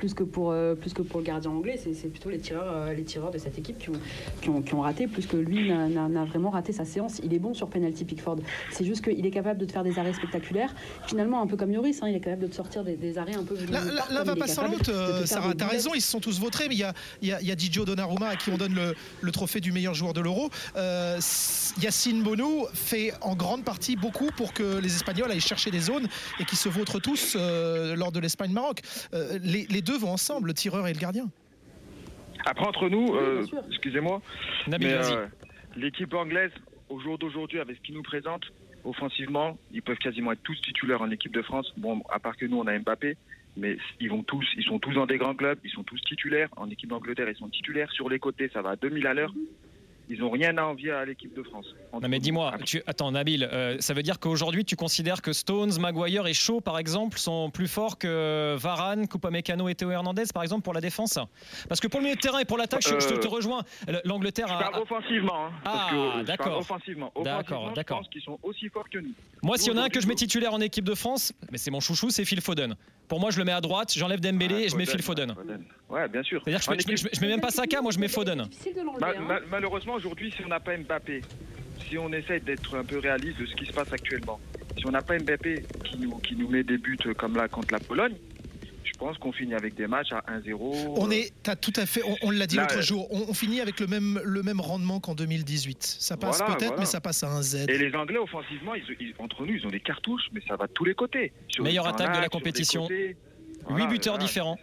plus 0.00 0.14
que 0.14 0.22
pour, 0.22 0.50
euh, 0.50 0.74
plus 0.74 0.94
que 0.94 1.02
pour 1.02 1.20
le 1.20 1.26
gardien 1.26 1.50
anglais. 1.50 1.78
C'est 1.78 2.08
plutôt 2.08 2.30
les 2.30 2.38
tireurs, 2.38 2.72
euh, 2.72 2.94
les 2.94 3.04
tireurs 3.04 3.30
de 3.30 3.36
cette 3.36 3.58
équipe 3.58 3.78
qui 3.78 3.90
ont, 3.90 4.62
qui 4.62 4.74
ont, 4.74 4.80
raté, 4.80 5.06
plus 5.06 5.26
que 5.26 5.36
lui 5.36 5.70
n'a 5.70 6.24
vraiment 6.24 6.48
raté 6.48 6.72
sa 6.72 6.86
séance. 6.86 7.20
Il 7.22 7.34
est 7.34 7.38
bon 7.38 7.52
sur 7.52 7.68
penalty 7.68 8.06
Pickford. 8.06 8.38
C'est 8.70 8.84
juste 8.84 9.04
qu'il 9.04 9.24
est 9.24 9.30
capable 9.30 9.60
de 9.60 9.66
te 9.66 9.72
faire 9.72 9.84
des 9.84 9.98
arrêts 9.98 10.14
spectaculaires. 10.14 10.74
Finalement, 11.06 11.42
un 11.42 11.46
peu 11.46 11.58
comme 11.58 11.70
Yoris, 11.70 12.02
hein, 12.02 12.08
il 12.08 12.16
est 12.16 12.20
capable 12.20 12.42
de 12.42 12.46
te 12.46 12.54
sortir 12.54 12.82
des, 12.82 13.18
arrêts 13.18 13.34
un 13.34 13.44
peu. 13.44 13.54
L'un 13.70 14.24
va 14.24 14.36
pas 14.36 14.46
sans 14.46 14.66
l'autre, 14.66 14.90
euh, 14.90 15.26
Sarah. 15.26 15.52
T'as 15.54 15.66
raison, 15.66 15.90
ils 15.94 16.00
se 16.00 16.10
sont 16.10 16.20
tous 16.20 16.40
vautrés, 16.40 16.68
mais 16.68 16.76
il 16.76 16.80
y 16.80 16.84
a, 16.84 16.94
y, 17.20 17.32
a, 17.32 17.42
y 17.42 17.50
a 17.50 17.54
Didio 17.54 17.84
Donnarumma 17.84 18.28
à 18.28 18.36
qui 18.36 18.50
on 18.50 18.56
donne 18.56 18.74
le, 18.74 18.94
le 19.20 19.32
trophée 19.32 19.60
du 19.60 19.70
meilleur 19.70 19.92
joueur 19.92 20.14
de 20.14 20.22
l'Euro. 20.22 20.48
Yacine 21.80 22.22
Bono 22.22 22.68
fait 22.72 23.12
en 23.20 23.36
grande 23.36 23.64
partie 23.64 23.96
beaucoup 23.96 24.30
pour 24.36 24.54
que 24.54 24.78
les 24.78 24.94
Espagnols 24.94 25.30
aillent 25.30 25.40
chercher 25.40 25.70
des 25.70 25.80
zones 25.80 26.08
et 26.38 26.44
qui 26.46 26.56
se 26.56 26.68
vautrent 26.70 27.00
tous 27.00 27.36
lors 27.36 28.12
de 28.12 28.20
l'Espagne-Maroc. 28.20 28.80
Les, 29.12 29.66
les 29.66 29.82
deux 29.82 29.90
deux 29.90 29.98
vont 29.98 30.12
ensemble, 30.12 30.48
le 30.48 30.54
tireur 30.54 30.86
et 30.86 30.92
le 30.92 30.98
gardien. 30.98 31.28
Après, 32.46 32.66
entre 32.66 32.88
nous, 32.88 33.14
euh, 33.14 33.44
excusez-moi, 33.68 34.22
euh, 34.72 35.26
l'équipe 35.76 36.14
anglaise, 36.14 36.52
au 36.88 37.00
jour 37.00 37.18
d'aujourd'hui, 37.18 37.58
avec 37.58 37.76
ce 37.76 37.82
qu'ils 37.82 37.94
nous 37.94 38.02
présentent, 38.02 38.46
offensivement, 38.84 39.58
ils 39.72 39.82
peuvent 39.82 39.98
quasiment 39.98 40.32
être 40.32 40.42
tous 40.42 40.60
titulaires 40.62 41.02
en 41.02 41.10
équipe 41.10 41.32
de 41.32 41.42
France. 41.42 41.72
Bon, 41.76 42.02
à 42.10 42.18
part 42.20 42.36
que 42.36 42.46
nous, 42.46 42.58
on 42.58 42.66
a 42.66 42.78
Mbappé, 42.78 43.16
mais 43.56 43.76
ils 43.98 44.08
vont 44.08 44.22
tous, 44.22 44.46
ils 44.56 44.64
sont 44.64 44.78
tous 44.78 44.92
dans 44.92 45.06
des 45.06 45.18
grands 45.18 45.34
clubs, 45.34 45.58
ils 45.64 45.70
sont 45.70 45.82
tous 45.82 46.00
titulaires. 46.02 46.48
En 46.56 46.70
équipe 46.70 46.88
d'Angleterre, 46.88 47.28
ils 47.28 47.36
sont 47.36 47.48
titulaires. 47.48 47.90
Sur 47.90 48.08
les 48.08 48.20
côtés, 48.20 48.48
ça 48.52 48.62
va 48.62 48.70
à 48.70 48.76
2000 48.76 49.06
à 49.06 49.14
l'heure. 49.14 49.34
Ils 50.10 50.18
n'ont 50.18 50.30
rien 50.30 50.58
à 50.58 50.64
envier 50.64 50.90
à 50.90 51.04
l'équipe 51.04 51.32
de 51.34 51.42
France. 51.44 51.72
Non 51.92 52.08
mais 52.08 52.18
dis-moi, 52.18 52.54
tu... 52.64 52.82
attends 52.88 53.12
Nabil, 53.12 53.44
euh, 53.44 53.76
ça 53.78 53.94
veut 53.94 54.02
dire 54.02 54.18
qu'aujourd'hui 54.18 54.64
tu 54.64 54.74
considères 54.74 55.22
que 55.22 55.32
Stones, 55.32 55.78
Maguire 55.78 56.26
et 56.26 56.34
Shaw 56.34 56.60
par 56.60 56.78
exemple 56.78 57.16
sont 57.16 57.50
plus 57.50 57.68
forts 57.68 57.96
que 57.96 58.56
Varane, 58.58 59.06
Mécano 59.30 59.68
et 59.68 59.76
Théo 59.76 59.92
Hernandez 59.92 60.24
par 60.34 60.42
exemple 60.42 60.62
pour 60.62 60.74
la 60.74 60.80
défense? 60.80 61.20
Parce 61.68 61.80
que 61.80 61.86
pour 61.86 62.00
le 62.00 62.04
milieu 62.04 62.16
de 62.16 62.20
terrain 62.20 62.40
et 62.40 62.44
pour 62.44 62.58
l'attaque, 62.58 62.82
je, 62.82 62.94
te 62.96 63.26
euh, 63.26 63.30
rejoins. 63.30 63.62
L'Angleterre 64.04 64.50
a... 64.50 64.58
parle 64.58 64.82
offensivement. 64.82 65.46
Hein, 65.46 65.52
ah 65.64 66.22
d'accord. 66.26 66.58
Offensivement. 66.58 67.12
D'accord, 67.22 67.72
d'accord. 67.72 67.98
Je 67.98 68.02
pense 68.02 68.12
qu'ils 68.12 68.22
sont 68.22 68.38
aussi 68.42 68.68
forts 68.68 68.88
que 68.90 68.98
nous. 68.98 69.12
Moi 69.44 69.58
s'il 69.58 69.72
y 69.72 69.76
en 69.76 69.78
a 69.78 69.84
un 69.84 69.88
que 69.90 70.00
je 70.00 70.08
mets 70.08 70.16
titulaire 70.16 70.52
en 70.52 70.60
équipe 70.60 70.84
de 70.84 70.96
France, 70.96 71.32
mais 71.52 71.58
c'est 71.58 71.70
mon 71.70 71.80
chouchou, 71.80 72.10
c'est 72.10 72.24
Phil 72.24 72.40
Foden. 72.40 72.74
Pour 73.06 73.18
moi, 73.18 73.30
je 73.30 73.38
le 73.38 73.44
mets 73.44 73.52
à 73.52 73.60
droite, 73.60 73.92
j'enlève 73.92 74.20
Dembélé 74.20 74.62
et 74.62 74.68
je 74.68 74.76
mets 74.76 74.86
Phil 74.86 75.02
Foden. 75.02 75.34
Ouais, 75.90 76.08
bien 76.08 76.22
sûr. 76.22 76.40
C'est-à-dire 76.44 76.64
que 76.64 76.96
je 76.96 77.04
mets, 77.04 77.10
mets 77.20 77.28
même 77.28 77.40
pas 77.40 77.50
Saka, 77.50 77.82
moi 77.82 77.90
je 77.90 77.98
mets 77.98 78.08
Foden. 78.08 78.40
Hein. 78.40 78.48
malheureusement, 79.50 79.94
aujourd'hui, 79.94 80.32
si 80.36 80.44
on 80.44 80.48
n'a 80.48 80.60
pas 80.60 80.76
Mbappé, 80.76 81.22
si 81.88 81.98
on 81.98 82.12
essaye 82.12 82.40
d'être 82.40 82.76
un 82.76 82.84
peu 82.84 82.98
réaliste 82.98 83.40
de 83.40 83.46
ce 83.46 83.54
qui 83.56 83.66
se 83.66 83.72
passe 83.72 83.92
actuellement, 83.92 84.38
si 84.78 84.86
on 84.86 84.92
n'a 84.92 85.02
pas 85.02 85.18
Mbappé 85.18 85.64
qui 85.84 85.98
nous, 85.98 86.16
qui 86.18 86.36
nous 86.36 86.48
met 86.48 86.62
des 86.62 86.78
buts 86.78 86.96
comme 87.18 87.36
là 87.36 87.48
contre 87.48 87.72
la 87.72 87.80
Pologne, 87.80 88.14
je 88.84 88.92
pense 89.06 89.18
qu'on 89.18 89.32
finit 89.32 89.54
avec 89.54 89.74
des 89.74 89.86
matchs 89.86 90.12
à 90.12 90.22
1-0. 90.38 90.94
On 90.96 91.10
est, 91.10 91.32
as 91.48 91.56
tout 91.56 91.72
à 91.76 91.86
fait, 91.86 92.02
on, 92.22 92.30
l'a 92.30 92.46
dit 92.46 92.56
l'autre 92.56 92.82
jour, 92.82 93.08
on, 93.10 93.32
finit 93.34 93.60
avec 93.60 93.80
le 93.80 93.86
même, 93.86 94.20
le 94.22 94.42
même 94.42 94.60
rendement 94.60 95.00
qu'en 95.00 95.14
2018. 95.14 95.96
Ça 95.98 96.16
passe 96.16 96.42
peut-être, 96.42 96.78
mais 96.78 96.84
ça 96.84 97.00
passe 97.00 97.24
à 97.24 97.30
un 97.30 97.42
Z. 97.42 97.66
Et 97.68 97.78
les 97.78 97.94
Anglais, 97.94 98.18
offensivement, 98.18 98.74
entre 99.18 99.46
nous, 99.46 99.54
ils 99.54 99.66
ont 99.66 99.70
des 99.70 99.80
cartouches, 99.80 100.28
mais 100.32 100.42
ça 100.46 100.56
va 100.56 100.66
de 100.66 100.72
tous 100.72 100.84
les 100.84 100.94
côtés. 100.94 101.32
Meilleure 101.60 101.88
attaque 101.88 102.14
de 102.14 102.20
la 102.20 102.28
compétition. 102.28 102.86
8 103.68 103.86
buteurs 103.88 104.18
différents. 104.18 104.58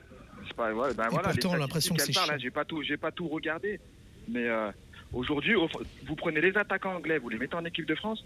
Pas, 0.57 0.73
ouais, 0.73 0.93
ben 0.95 1.07
voilà, 1.09 1.29
pourtant, 1.29 1.55
l'impression 1.55 1.95
que 1.95 2.01
c'est 2.01 2.13
J'ai 2.39 2.49
pas 2.49 2.65
tout, 2.65 2.81
j'ai 2.81 2.97
pas 2.97 3.11
tout 3.11 3.27
regardé, 3.27 3.79
mais 4.27 4.47
euh, 4.47 4.71
aujourd'hui, 5.13 5.53
vous 5.53 6.15
prenez 6.15 6.41
les 6.41 6.57
attaquants 6.57 6.95
anglais, 6.95 7.19
vous 7.19 7.29
les 7.29 7.37
mettez 7.37 7.55
en 7.55 7.63
équipe 7.63 7.85
de 7.85 7.95
France, 7.95 8.25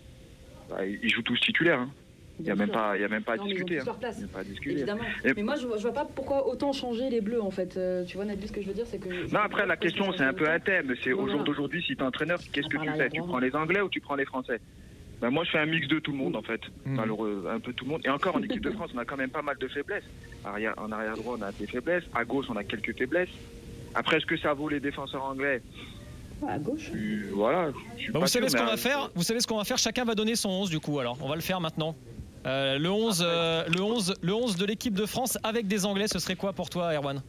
bah, 0.69 0.85
ils 0.85 1.09
jouent 1.09 1.23
tous 1.23 1.39
titulaires. 1.41 1.79
Hein. 1.79 1.91
Il 2.39 2.45
n'y 2.45 2.51
a, 2.51 2.55
même 2.55 2.71
pas, 2.71 2.97
il 2.97 3.01
y 3.01 3.05
a 3.05 3.07
même 3.07 3.21
pas 3.21 3.33
à 3.33 3.37
discuter. 3.37 3.79
Hein. 3.79 3.95
Pas 4.33 4.39
à 4.39 4.43
discuter. 4.43 4.77
Évidemment. 4.77 5.03
Mais 5.23 5.43
moi, 5.43 5.57
je 5.57 5.67
ne 5.67 5.77
vois 5.77 5.93
pas 5.93 6.05
pourquoi 6.05 6.47
autant 6.47 6.71
changer 6.71 7.09
les 7.09 7.21
bleus, 7.21 7.41
en 7.41 7.51
fait. 7.51 7.77
Euh, 7.77 8.03
tu 8.03 8.15
vois, 8.15 8.25
Nabil, 8.25 8.47
ce 8.47 8.53
que 8.53 8.61
je 8.61 8.67
veux 8.67 8.73
dire, 8.73 8.87
c'est 8.87 8.97
que. 8.97 9.31
Non, 9.31 9.41
après, 9.41 9.67
la 9.67 9.77
question, 9.77 10.11
c'est 10.17 10.23
un 10.23 10.33
peu 10.33 10.49
un 10.49 10.59
thème. 10.59 10.95
C'est 11.03 11.13
au 11.13 11.27
jour 11.27 11.43
d'aujourd'hui, 11.43 11.83
si 11.83 11.95
tu 11.95 12.01
es 12.01 12.05
entraîneur, 12.05 12.39
qu'est-ce 12.51 12.67
que 12.67 12.77
tu 12.77 12.91
fais? 12.93 13.09
Tu 13.09 13.21
prends 13.21 13.39
les 13.39 13.55
Anglais 13.55 13.81
ou 13.81 13.89
tu 13.89 14.01
prends 14.01 14.15
les 14.15 14.25
Français? 14.25 14.59
Ben 15.21 15.29
moi, 15.29 15.43
je 15.43 15.51
fais 15.51 15.59
un 15.59 15.67
mix 15.67 15.87
de 15.87 15.99
tout 15.99 16.11
le 16.11 16.17
monde, 16.17 16.35
en 16.35 16.41
fait. 16.41 16.61
Hmm. 16.85 16.95
Malheureux, 16.95 17.47
un 17.49 17.59
peu 17.59 17.73
tout 17.73 17.85
le 17.85 17.91
monde. 17.91 18.01
Et 18.03 18.09
encore, 18.09 18.35
en 18.35 18.41
équipe 18.41 18.63
de 18.63 18.71
France, 18.71 18.89
on 18.95 18.97
a 18.97 19.05
quand 19.05 19.17
même 19.17 19.29
pas 19.29 19.43
mal 19.43 19.57
de 19.59 19.67
faiblesses. 19.67 20.03
Arrière, 20.43 20.73
en 20.77 20.91
arrière 20.91 21.15
droit, 21.15 21.37
on 21.39 21.41
a 21.43 21.51
des 21.51 21.67
faiblesses. 21.67 22.03
À 22.13 22.25
gauche, 22.25 22.47
on 22.49 22.55
a 22.55 22.63
quelques 22.63 22.97
faiblesses. 22.97 23.29
Après, 23.93 24.17
est-ce 24.17 24.25
que 24.25 24.37
ça 24.37 24.53
vaut 24.53 24.67
les 24.67 24.79
défenseurs 24.79 25.23
anglais? 25.23 25.61
À 26.47 26.57
gauche. 26.57 26.91
voilà. 27.33 27.71
Bah, 28.11 28.19
vous 28.19 28.27
savez 28.27 28.49
ce 28.49 28.57
qu'on 28.57 28.65
va 28.65 28.77
faire 28.77 29.11
Vous 29.13 29.21
savez 29.21 29.39
ce 29.39 29.47
qu'on 29.47 29.57
va 29.57 29.63
faire 29.63 29.77
Chacun 29.77 30.05
va 30.05 30.15
donner 30.15 30.35
son 30.35 30.49
11 30.49 30.71
du 30.71 30.79
coup. 30.79 30.99
Alors, 30.99 31.17
on 31.21 31.29
va 31.29 31.35
le 31.35 31.41
faire 31.41 31.61
maintenant. 31.61 31.95
Euh, 32.47 32.79
le 32.79 32.89
11, 32.89 33.23
euh, 33.23 33.63
le 33.67 33.81
11, 33.81 34.15
le 34.23 34.33
11 34.33 34.55
de 34.55 34.65
l'équipe 34.65 34.95
de 34.95 35.05
France 35.05 35.37
avec 35.43 35.67
des 35.67 35.85
Anglais, 35.85 36.07
ce 36.07 36.17
serait 36.17 36.35
quoi 36.35 36.53
pour 36.53 36.71
toi, 36.71 36.91
Erwan? 36.95 37.21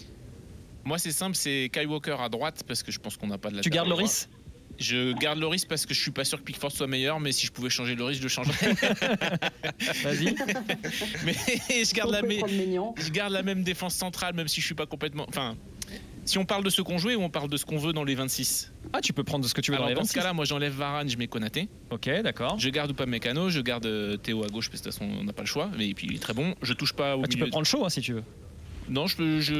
Moi, 0.85 0.97
c'est 0.97 1.13
simple, 1.13 1.37
c'est 1.37 1.69
Kai 1.71 1.85
Walker 1.85 2.17
à 2.19 2.31
droite 2.31 2.63
parce 2.67 2.83
que 2.83 2.91
je 2.91 2.99
pense 2.99 3.19
qu'on 3.19 3.27
n'a 3.27 3.37
pas 3.37 3.51
de 3.51 3.57
la. 3.57 3.63
Tu 3.63 3.69
gardes 3.69 3.89
Loris? 3.89 4.31
Je 4.83 5.13
garde 5.13 5.39
Loris 5.39 5.65
parce 5.65 5.87
que 5.87 5.95
je 5.95 6.01
suis 6.01 6.11
pas 6.11 6.25
sûr 6.25 6.39
que 6.39 6.45
Pickford 6.45 6.73
soit 6.73 6.87
meilleur, 6.87 7.21
mais 7.21 7.33
si 7.33 7.47
je 7.47 7.53
pouvais 7.53 7.71
changer 7.71 7.95
Loris, 7.95 8.19
je 8.19 8.23
le 8.23 8.29
changerais. 8.29 8.75
Vas-y. 10.03 10.35
mais 11.25 11.35
je 11.69 11.95
garde, 11.95 12.11
la 12.11 12.21
je 12.21 13.11
garde 13.11 13.33
la 13.33 13.43
même 13.43 13.63
défense 13.63 13.95
centrale, 13.95 14.35
même 14.35 14.49
si 14.49 14.61
je 14.61 14.67
suis 14.67 14.75
pas 14.75 14.87
complètement. 14.87 15.25
Enfin, 15.29 15.57
si 16.25 16.39
on 16.39 16.45
parle 16.45 16.63
de 16.63 16.71
ce 16.71 16.83
qu'on 16.83 16.99
joue 16.99 17.11
ou 17.11 17.23
on 17.23 17.31
parle 17.31 17.49
de 17.49 17.57
ce 17.57 17.65
qu'on 17.65 17.79
veut 17.79 17.93
dans 17.93 18.05
les 18.05 18.15
26 18.15 18.73
Ah, 18.93 19.01
tu 19.01 19.13
peux 19.13 19.25
prendre 19.25 19.45
ce 19.45 19.55
que 19.55 19.61
tu 19.61 19.73
veux 19.73 19.77
dans 19.77 19.87
les 19.87 19.95
26 19.95 20.03
Dans 20.03 20.09
ce 20.09 20.15
cas-là, 20.15 20.33
moi 20.33 20.45
j'enlève 20.45 20.73
Varane, 20.73 21.09
je 21.09 21.17
mets 21.17 21.27
Konaté. 21.27 21.69
Ok, 21.91 22.09
d'accord. 22.23 22.59
Je 22.59 22.69
garde 22.69 22.93
ou 22.93 22.95
pas 22.95 23.07
Mécano, 23.07 23.51
je 23.51 23.61
garde 23.61 23.87
euh, 23.87 24.17
Théo 24.17 24.45
à 24.45 24.49
gauche 24.49 24.69
parce 24.69 24.81
que 24.81 24.89
de 24.89 24.93
toute 24.93 25.01
façon 25.01 25.11
on 25.21 25.25
n'a 25.25 25.33
pas 25.33 25.43
le 25.43 25.49
choix. 25.49 25.71
Mais 25.77 25.93
puis 25.95 26.07
il 26.09 26.17
est 26.17 26.21
très 26.21 26.35
bon. 26.35 26.55
Je 26.63 26.73
touche 26.75 26.93
pas 26.93 27.17
au 27.17 27.23
ah, 27.25 27.29
Tu 27.29 27.39
peux 27.39 27.49
prendre 27.49 27.67
chaud 27.67 27.85
hein, 27.85 27.91
si 27.91 28.01
tu 28.01 28.13
veux. 28.13 28.25
Non, 28.89 29.07
je 29.07 29.17
peux. 29.17 29.41
Je, 29.41 29.55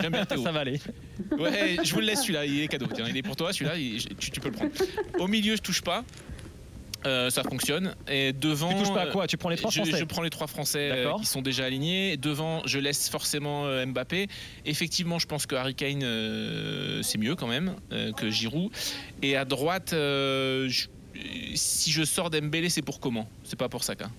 J'aime 0.00 0.12
bien 0.12 0.24
Théo. 0.26 0.42
Ça 0.42 0.52
va 0.52 0.60
aller. 0.60 0.80
Ouais, 1.38 1.76
je 1.82 1.92
vous 1.92 2.00
le 2.00 2.06
laisse 2.06 2.22
celui-là, 2.22 2.46
il 2.46 2.60
est 2.62 2.68
cadeau. 2.68 2.86
Tiens, 2.92 3.06
il 3.08 3.16
est 3.16 3.22
pour 3.22 3.36
toi 3.36 3.52
celui-là, 3.52 3.74
tu, 4.18 4.30
tu 4.30 4.40
peux 4.40 4.48
le 4.48 4.54
prendre. 4.54 4.72
Au 5.18 5.28
milieu, 5.28 5.56
je 5.56 5.62
touche 5.62 5.82
pas. 5.82 6.04
Euh, 7.06 7.30
ça 7.30 7.42
fonctionne. 7.42 7.94
Et 8.08 8.32
devant, 8.32 8.70
tu 8.70 8.84
touches 8.84 8.94
pas 8.94 9.02
à 9.02 9.06
quoi? 9.06 9.26
Tu 9.26 9.36
prends 9.36 9.48
les 9.48 9.56
trois 9.56 9.70
français 9.70 9.98
je, 9.98 10.04
prends 10.04 10.22
les 10.22 10.30
trois 10.30 10.46
français 10.46 10.90
euh, 10.92 11.14
qui 11.18 11.26
sont 11.26 11.42
déjà 11.42 11.64
alignés. 11.64 12.16
Devant, 12.16 12.62
je 12.66 12.78
laisse 12.78 13.08
forcément 13.08 13.66
euh, 13.66 13.86
Mbappé. 13.86 14.28
Effectivement, 14.66 15.18
je 15.18 15.26
pense 15.26 15.46
que 15.46 15.54
Harry 15.54 15.74
Kane 15.74 16.02
c'est 17.02 17.18
mieux 17.18 17.36
quand 17.36 17.46
même 17.46 17.76
que 18.16 18.30
Giroud. 18.30 18.70
Et 19.22 19.36
à 19.36 19.44
droite, 19.44 19.94
si 21.54 21.90
je 21.90 22.04
sors 22.04 22.30
d'Embélé, 22.30 22.68
c'est 22.68 22.82
pour 22.82 23.00
comment? 23.00 23.28
C'est 23.44 23.58
pas 23.58 23.68
pour 23.68 23.84
Saka 23.84 24.10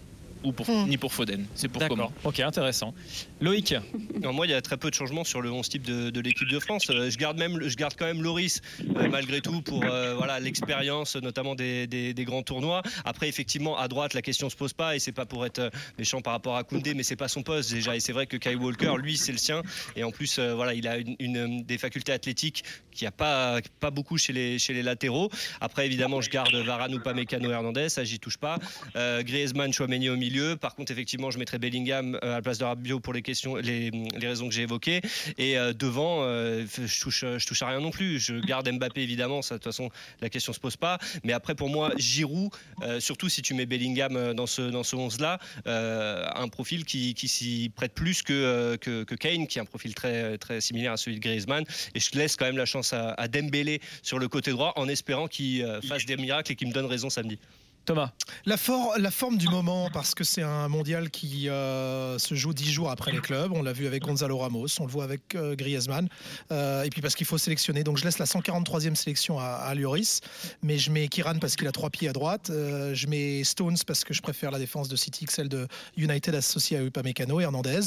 ou 0.44 0.52
pour, 0.52 0.70
hmm. 0.70 0.88
ni 0.88 0.98
pour 0.98 1.14
Foden. 1.14 1.46
C'est 1.56 1.68
pour 1.68 1.86
comment 1.88 2.12
Ok, 2.24 2.40
intéressant. 2.40 2.94
Loïc 3.40 3.76
non, 4.22 4.34
Moi, 4.34 4.48
il 4.48 4.52
y 4.52 4.54
a 4.54 4.62
très 4.62 4.78
peu 4.78 4.90
de 4.90 4.96
changements 4.96 5.24
sur 5.24 5.42
le 5.42 5.52
11 5.52 5.68
type 5.70 5.84
de, 5.84 6.20
l'équipe 6.20 6.48
de 6.48 6.60
France. 6.60 6.90
Euh, 6.90 7.10
je 7.10 7.18
garde, 7.18 7.38
même, 7.38 7.68
je 7.68 7.76
garde 7.76 7.94
quand 7.98 8.06
même 8.06 8.22
Loris, 8.22 8.62
euh, 8.82 9.10
malgré 9.10 9.42
tout, 9.42 9.62
pour 9.62 9.84
euh, 9.84 10.16
voilà 10.16 10.40
l'expérience, 10.40 11.16
notamment 11.16 11.56
des, 11.56 11.88
des, 11.88 12.26
grands 12.26 12.44
tournois. 12.44 12.82
Après, 13.06 13.28
effectivement, 13.28 13.78
à 13.78 13.88
droite, 13.88 14.14
la 14.14 14.22
question 14.22 14.50
se 14.50 14.56
pose 14.56 14.74
pas, 14.74 14.96
et 14.96 15.00
c'est 15.00 15.12
pas 15.12 15.26
pour 15.26 15.46
être 15.46 15.72
méchant 15.98 16.22
par 16.22 16.34
rapport 16.34 16.56
à 16.56 16.64
Koundé, 16.64 16.94
mais 16.94 17.04
c'est 17.04 17.16
pas 17.16 17.28
son 17.28 17.44
poste 17.44 17.72
déjà. 17.72 17.96
Et 17.96 18.00
c'est 18.00 18.14
vrai 18.14 18.28
que 18.28 18.38
Kai 18.38 18.56
Walker, 18.56 18.94
lui, 18.98 19.18
c'est 19.18 19.32
le 19.32 19.38
sien. 19.38 19.62
Et 19.96 20.04
en 20.04 20.12
plus, 20.12 20.40
voilà, 20.40 20.74
il 20.74 20.88
a 20.88 20.98
une, 21.20 21.64
des 21.64 21.78
facultés 21.78 22.12
athlétiques 22.12 22.64
qui 22.92 23.06
a 23.06 23.12
pas, 23.12 23.60
pas 23.80 23.92
beaucoup 23.92 24.18
chez 24.18 24.34
les, 24.34 24.60
chez 24.60 24.74
les 24.74 24.84
latéraux. 24.84 25.30
Après, 25.60 25.86
évidemment, 25.86 26.22
je 26.22 26.30
garde 26.30 26.54
Varane 26.54 26.94
ou 26.94 27.00
pas 27.00 27.14
Mécano 27.14 27.50
Hernandez, 27.50 27.90
ça, 27.90 28.04
j'y 28.04 28.20
touche 28.20 28.38
pas. 28.38 28.60
Griezmann, 28.96 29.74
Chouameni 29.74 30.10
au 30.10 30.18
milieu 30.18 30.31
par 30.60 30.76
contre, 30.76 30.92
effectivement, 30.92 31.32
je 31.32 31.40
mettrais 31.40 31.60
Bellingham 31.60 32.16
euh, 32.16 32.20
à 32.32 32.36
la 32.36 32.42
place 32.42 32.58
de 32.58 32.64
Rabiot 32.64 33.00
pour 33.00 33.14
les 33.14 33.22
questions, 33.22 33.56
les, 33.56 33.92
raisons 34.22 34.48
que 34.48 34.54
j'ai 34.54 34.64
évoquées. 34.64 35.02
Et 35.38 35.58
euh, 35.58 35.74
devant, 35.74 36.20
euh, 36.22 36.66
je 36.68 37.02
touche, 37.02 37.26
je 37.26 37.46
touche 37.46 37.62
à 37.62 37.68
rien 37.68 37.80
non 37.80 37.92
plus. 37.92 38.20
Je 38.20 38.36
garde 38.36 38.70
Mbappé 38.70 39.02
évidemment. 39.02 39.42
Ça, 39.42 39.56
de 39.56 39.60
toute 39.60 39.66
façon, 39.66 39.90
la 40.22 40.30
question 40.30 40.54
se 40.54 40.60
pose 40.60 40.78
pas. 40.78 41.00
Mais 41.24 41.34
après, 41.34 41.56
pour 41.56 41.70
moi, 41.70 41.92
Giroud, 41.98 42.52
surtout 43.00 43.30
si 43.30 43.42
tu 43.42 43.54
mets 43.54 43.66
Bellingham 43.66 44.34
dans 44.34 44.48
ce 44.48 44.62
dans 44.62 44.84
ce 44.84 44.96
11 44.96 45.20
là, 45.20 45.40
un 45.66 46.48
profil 46.48 46.86
qui, 46.86 47.14
qui 47.14 47.28
s'y 47.28 47.72
prête 47.76 47.94
plus 47.94 48.22
que, 48.22 48.76
que, 48.78 49.16
Kane, 49.16 49.48
qui 49.48 49.60
a 49.60 49.64
un 49.64 49.66
profil 49.66 49.94
très 49.94 50.38
très 50.38 50.62
similaire 50.62 50.94
à 50.94 50.98
celui 50.98 51.18
de 51.18 51.22
Griezmann. 51.22 51.64
Et 51.96 52.00
je 52.00 52.12
laisse 52.18 52.36
quand 52.36 52.46
même 52.46 52.58
la 52.58 52.66
chance 52.66 52.94
à, 52.94 53.12
à 53.14 53.28
Dembélé 53.28 53.82
sur 54.02 54.20
le 54.20 54.28
côté 54.28 54.52
droit, 54.52 54.74
en 54.76 54.88
espérant 54.88 55.28
qu'il 55.28 55.66
fasse 55.88 56.06
des 56.06 56.18
miracles 56.18 56.52
et 56.52 56.56
qu'il 56.56 56.68
me 56.68 56.74
donne 56.74 56.86
raison 56.86 57.10
samedi. 57.10 57.40
Thomas 57.86 58.12
la, 58.46 58.58
forme 58.58 59.38
du 59.38 59.48
moment, 59.48 59.90
parce 59.92 60.16
que 60.16 60.24
c'est 60.24 60.42
un 60.42 60.68
mondial 60.68 61.10
qui 61.10 61.50
euh, 61.50 62.18
se 62.18 62.36
joue 62.36 62.54
dix 62.54 62.72
jours 62.72 62.90
après 62.90 63.12
les 63.12 63.20
clubs. 63.20 63.52
On 63.54 63.62
l'a 63.62 63.74
vu 63.74 63.88
avec 63.88 64.04
Gonzalo 64.04 64.38
Ramos, 64.38 64.68
on 64.80 64.86
le 64.86 64.92
voit 64.92 65.04
avec 65.04 65.36
euh, 65.36 65.56
Griezmann. 65.56 66.08
Euh, 66.52 66.84
et 66.84 66.90
puis 66.90 67.02
parce 67.02 67.16
qu'il 67.16 67.28
faut 67.28 67.38
sélectionner. 67.38 67.84
Donc 67.84 67.98
je 67.98 68.04
laisse 68.04 68.20
la 68.20 68.26
143e 68.26 68.96
sélection 68.96 69.40
à, 69.40 69.46
à 69.46 69.76
Lloris. 69.76 70.22
Mais 70.64 70.78
je 70.78 70.92
mets 70.92 71.08
Kiran 71.08 71.40
parce 71.40 71.56
qu'il 71.56 71.68
a 71.68 71.72
trois 71.72 71.90
pieds 71.90 72.10
à 72.10 72.14
droite. 72.14 72.48
je 72.50 73.08
mets 73.08 73.44
Stones 73.44 73.78
parce 73.86 74.04
que 74.04 74.14
je 74.14 74.22
préfère 74.22 74.52
la 74.52 74.60
défense 74.60 74.88
de 74.88 74.96
City 74.96 75.26
que 75.26 75.34
celle 75.34 75.50
de 75.50 75.68
United 75.98 76.34
associée 76.36 76.78
à 76.78 76.84
Upamecano 76.84 77.40
et 77.40 77.44
Hernandez. 77.44 77.82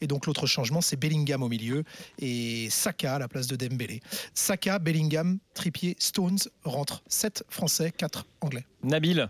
Et 0.00 0.06
donc 0.06 0.26
l'autre 0.26 0.46
changement, 0.46 0.80
c'est 0.80 0.96
Bellingham 0.96 1.42
au 1.42 1.48
milieu 1.48 1.84
et 2.18 2.68
Saka 2.70 3.16
à 3.16 3.18
la 3.18 3.28
place 3.28 3.46
de 3.46 3.56
Dembélé. 3.56 4.00
Saka, 4.34 4.78
Bellingham, 4.78 5.38
Trippier, 5.54 5.96
Stones 5.98 6.38
rentrent 6.64 7.02
7 7.08 7.44
Français, 7.48 7.92
4 7.96 8.26
Anglais. 8.40 8.64
Nabil 8.82 9.28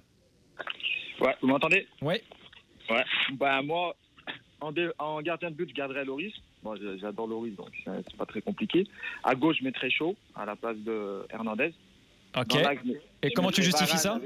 Ouais, 1.20 1.36
vous 1.42 1.48
m'entendez? 1.48 1.86
Ouais. 2.00 2.22
Ouais. 2.88 3.04
Bah, 3.32 3.60
moi, 3.62 3.94
en, 4.60 4.72
en, 4.98 5.22
gardien 5.22 5.50
de 5.50 5.54
but, 5.54 5.68
je 5.68 5.74
garderais 5.74 6.04
Loris. 6.04 6.32
Moi, 6.62 6.76
j'adore 7.00 7.26
Loris, 7.26 7.54
donc 7.56 7.70
c'est 7.84 8.16
pas 8.16 8.26
très 8.26 8.42
compliqué. 8.42 8.86
À 9.24 9.34
gauche, 9.34 9.56
je 9.60 9.64
mettrais 9.64 9.90
Chaud 9.90 10.16
à 10.34 10.44
la 10.44 10.56
place 10.56 10.76
de 10.78 11.26
Hernandez. 11.30 11.72
Ok. 12.36 12.56
Et 13.22 13.30
comment 13.32 13.50
tu 13.50 13.62
justifies 13.62 13.98
ça? 13.98 14.20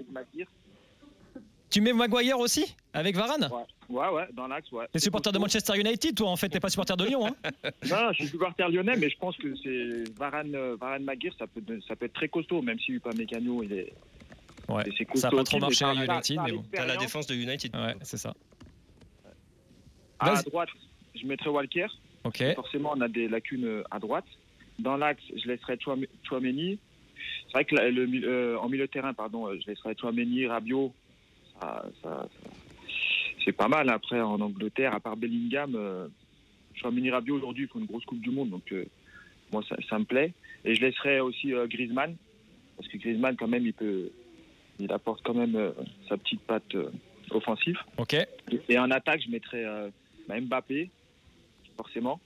Tu 1.71 1.81
mets 1.81 1.93
Maguire 1.93 2.39
aussi 2.39 2.77
Avec 2.93 3.17
Varane? 3.17 3.51
Ouais. 3.89 4.09
ouais, 4.09 4.29
dans 4.33 4.47
l'axe, 4.47 4.71
ouais. 4.71 4.87
T'es 4.93 5.01
supporter 5.01 5.33
de 5.33 5.39
Manchester 5.39 5.77
United, 5.77 6.15
toi, 6.15 6.29
en 6.29 6.37
fait, 6.37 6.49
t'es 6.49 6.61
pas 6.61 6.69
supporter 6.69 6.97
de 6.97 7.05
Lyon, 7.05 7.27
hein? 7.27 7.51
Non, 7.91 8.13
je 8.13 8.15
suis 8.15 8.29
supporter 8.29 8.69
lyonnais, 8.69 8.97
mais 8.97 9.11
je 9.11 9.19
pense 9.19 9.37
que 9.37 9.57
c'est 9.57 10.17
Varane, 10.17 10.55
euh, 10.55 10.77
Varane 10.81 11.03
Maguire, 11.03 11.35
ça 11.37 11.47
peut, 11.49 11.63
ça 11.89 11.97
peut 11.97 12.07
être 12.07 12.13
très 12.15 12.29
costaud, 12.29 12.63
même 12.63 12.79
si 12.79 12.99
pas 13.01 13.11
Mécano, 13.17 13.65
il 13.65 13.73
est, 13.73 13.93
Ouais. 14.69 14.85
Ça 15.15 15.31
n'a 15.31 15.37
pas 15.37 15.45
trop 15.45 15.59
marché 15.59 15.85
à 15.85 15.95
United, 15.95 16.41
mais 16.45 16.53
bon. 16.53 16.65
T'as 16.73 16.87
la 16.87 16.97
défense 16.97 17.27
de 17.27 17.35
United. 17.35 17.75
Ouais, 17.75 17.95
c'est 18.03 18.17
ça. 18.17 18.35
À 20.19 20.43
droite, 20.43 20.69
je 21.15 21.27
mettrais 21.27 21.51
Walker. 21.51 21.87
Ok. 22.25 22.43
Forcément, 22.55 22.93
on 22.97 23.01
a 23.01 23.09
des 23.09 23.29
lacunes 23.29 23.67
euh, 23.67 23.83
à 23.91 23.99
droite. 23.99 24.25
Dans 24.79 24.97
l'axe, 24.97 25.23
je 25.37 25.47
laisserais 25.47 25.79
Chouameni. 25.79 26.79
C'est 27.47 27.53
vrai 27.53 27.65
que 27.65 27.77
le, 27.77 28.27
euh, 28.27 28.59
en 28.59 28.69
milieu 28.69 28.87
de 28.87 28.91
terrain, 28.91 29.13
pardon, 29.13 29.47
euh, 29.47 29.59
je 29.61 29.71
laisserais 29.71 29.95
Chouameni, 29.99 30.47
Rabiot. 30.47 30.93
Ça, 31.61 31.85
ça, 32.03 32.29
c'est 33.45 33.53
pas 33.53 33.69
mal 33.69 33.91
après 33.91 34.21
en 34.21 34.41
Angleterre, 34.41 34.95
à 34.95 35.01
part 35.01 35.17
Bellingham. 35.17 35.79
je 36.75 36.89
mini 36.89 37.11
Rabiot 37.11 37.37
aujourd'hui, 37.37 37.65
il 37.65 37.69
faut 37.69 37.79
une 37.79 37.87
grosse 37.87 38.05
Coupe 38.05 38.21
du 38.21 38.31
Monde, 38.31 38.51
donc 38.51 38.75
moi 39.53 39.63
ça, 39.89 39.99
me 39.99 40.05
plaît. 40.05 40.33
Et 40.65 40.75
je 40.75 40.81
laisserai 40.81 41.21
aussi 41.21 41.53
Griezmann, 41.69 42.17
parce 42.77 42.89
que 42.89 42.97
Griezmann 42.97 43.37
quand 43.37 43.47
même 43.47 43.65
il 43.65 43.75
peut, 43.75 44.11
il 44.79 44.93
apporte 44.93 45.23
quand 45.25 45.35
même 45.35 45.73
sa 46.09 46.17
petite 46.17 46.41
patte 46.43 46.77
offensive. 47.31 47.79
Ok. 47.97 48.17
Et, 48.69 48.79
en 48.79 48.91
attaque, 48.91 49.23
je 49.25 49.31
mettrai 49.31 49.65
bah, 50.29 50.41
Mbappé, 50.41 50.91
forcément. 51.77 52.21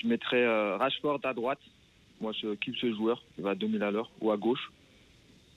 Je 0.00 0.06
mettrai 0.06 0.46
Rashford 0.76 1.20
à 1.24 1.34
droite. 1.34 1.60
Moi, 2.20 2.32
je 2.32 2.54
kiffe 2.54 2.76
ce 2.80 2.92
joueur. 2.92 3.22
Il 3.38 3.44
va 3.44 3.50
à 3.50 3.54
2000 3.54 3.82
à 3.82 3.90
l'heure 3.90 4.10
ou 4.20 4.30
à 4.30 4.36
gauche. 4.36 4.70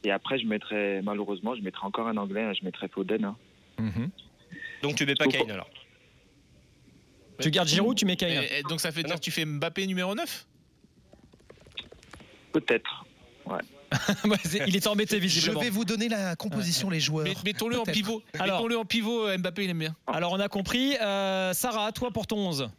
Et 0.03 0.11
après, 0.11 0.37
je 0.37 0.45
mettrai, 0.45 1.01
malheureusement, 1.01 1.55
je 1.55 1.61
mettrai 1.61 1.85
encore 1.85 2.07
un 2.07 2.17
anglais. 2.17 2.43
Hein. 2.43 2.53
Je 2.59 2.65
mettrai 2.65 2.87
Foden. 2.87 3.23
Hein. 3.23 3.35
Mhm. 3.79 4.09
Donc, 4.81 4.95
tu 4.95 5.05
mets 5.05 5.15
pas 5.15 5.27
Kane 5.27 5.49
alors 5.51 5.69
Tu 7.39 7.49
gardes 7.51 7.67
Giroud, 7.67 7.97
tu 7.97 8.05
mets 8.05 8.15
Kane. 8.17 8.43
donc, 8.69 8.81
ça 8.81 8.91
fait 8.91 9.03
dire 9.03 9.15
que 9.15 9.21
tu 9.21 9.31
fais 9.31 9.45
Mbappé 9.45 9.87
numéro 9.87 10.13
9 10.13 10.47
Peut-être. 12.51 13.05
Ouais. 13.45 13.61
il 14.67 14.75
est 14.75 14.88
embêté 14.88 15.19
visiblement. 15.19 15.60
Je 15.60 15.65
vais 15.65 15.71
vous 15.71 15.86
donner 15.86 16.10
la 16.10 16.36
composition, 16.36 16.89
les 16.89 16.99
joueurs. 16.99 17.27
Mettons-le 17.45 17.79
en 17.79 17.84
pivot. 17.84 18.21
Mettons-le 18.39 18.77
en 18.77 18.86
pivot, 18.86 19.38
Mbappé, 19.38 19.65
il 19.65 19.69
aime 19.69 19.79
bien. 19.79 19.95
Alors, 20.08 20.34
on 20.34 20.39
a 20.39 20.47
compris. 20.47 20.95
Euh, 20.97 21.53
Sarah, 21.53 21.91
toi 21.91 22.12
pour 22.12 22.27
ton 22.27 22.38
11 22.38 22.69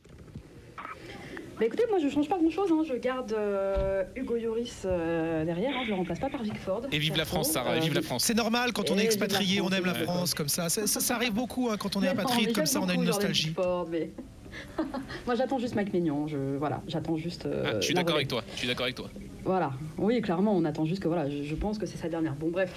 bah 1.58 1.66
écoutez, 1.66 1.84
moi 1.88 1.98
je 2.02 2.08
change 2.08 2.28
pas 2.28 2.36
grand 2.36 2.50
chose, 2.50 2.68
hein. 2.72 2.82
je 2.84 2.94
garde 2.94 3.32
euh, 3.32 4.02
Hugo 4.16 4.36
Lloris 4.36 4.82
euh, 4.84 5.44
derrière, 5.44 5.70
hein. 5.76 5.82
je 5.84 5.90
le 5.90 5.94
remplace 5.94 6.18
pas 6.18 6.28
par 6.28 6.42
Vic 6.42 6.58
Ford. 6.58 6.82
Et 6.90 6.98
vive 6.98 7.16
la 7.16 7.24
France, 7.24 7.52
Sarah, 7.52 7.76
et 7.76 7.80
vive 7.80 7.94
la 7.94 8.02
France. 8.02 8.24
C'est 8.24 8.34
normal 8.34 8.72
quand 8.72 8.90
on 8.90 8.98
est 8.98 9.04
expatrié, 9.04 9.60
on 9.60 9.70
aime 9.70 9.86
la 9.86 9.94
France 9.94 10.34
comme 10.34 10.48
ça. 10.48 10.68
Ça, 10.68 10.86
ça, 10.88 11.14
arrive 11.14 11.32
beaucoup 11.32 11.70
hein, 11.70 11.76
quand 11.78 11.94
on 11.94 12.02
est 12.02 12.08
apatride 12.08 12.52
comme 12.52 12.66
ça, 12.66 12.80
on 12.80 12.88
a 12.88 12.94
une 12.94 13.04
nostalgie. 13.04 13.54
moi 15.26 15.34
j'attends 15.34 15.58
juste 15.58 15.74
Mike 15.74 15.92
Mignon, 15.92 16.26
je, 16.28 16.56
voilà, 16.58 16.80
j'attends 16.86 17.16
juste. 17.16 17.46
Euh, 17.46 17.64
ah, 17.66 17.80
je 17.80 17.86
suis 17.86 17.94
d'accord 17.94 18.16
avec 18.16 18.28
toi, 18.28 18.42
je 18.52 18.58
suis 18.58 18.68
d'accord 18.68 18.84
avec 18.84 18.96
toi. 18.96 19.08
Voilà, 19.44 19.72
oui, 19.98 20.20
clairement, 20.20 20.56
on 20.56 20.64
attend 20.64 20.84
juste 20.84 21.02
que 21.02 21.08
voilà, 21.08 21.28
je, 21.28 21.54
pense 21.54 21.78
que 21.78 21.86
c'est 21.86 21.98
sa 21.98 22.08
dernière. 22.08 22.34
Bon, 22.34 22.48
bref. 22.48 22.72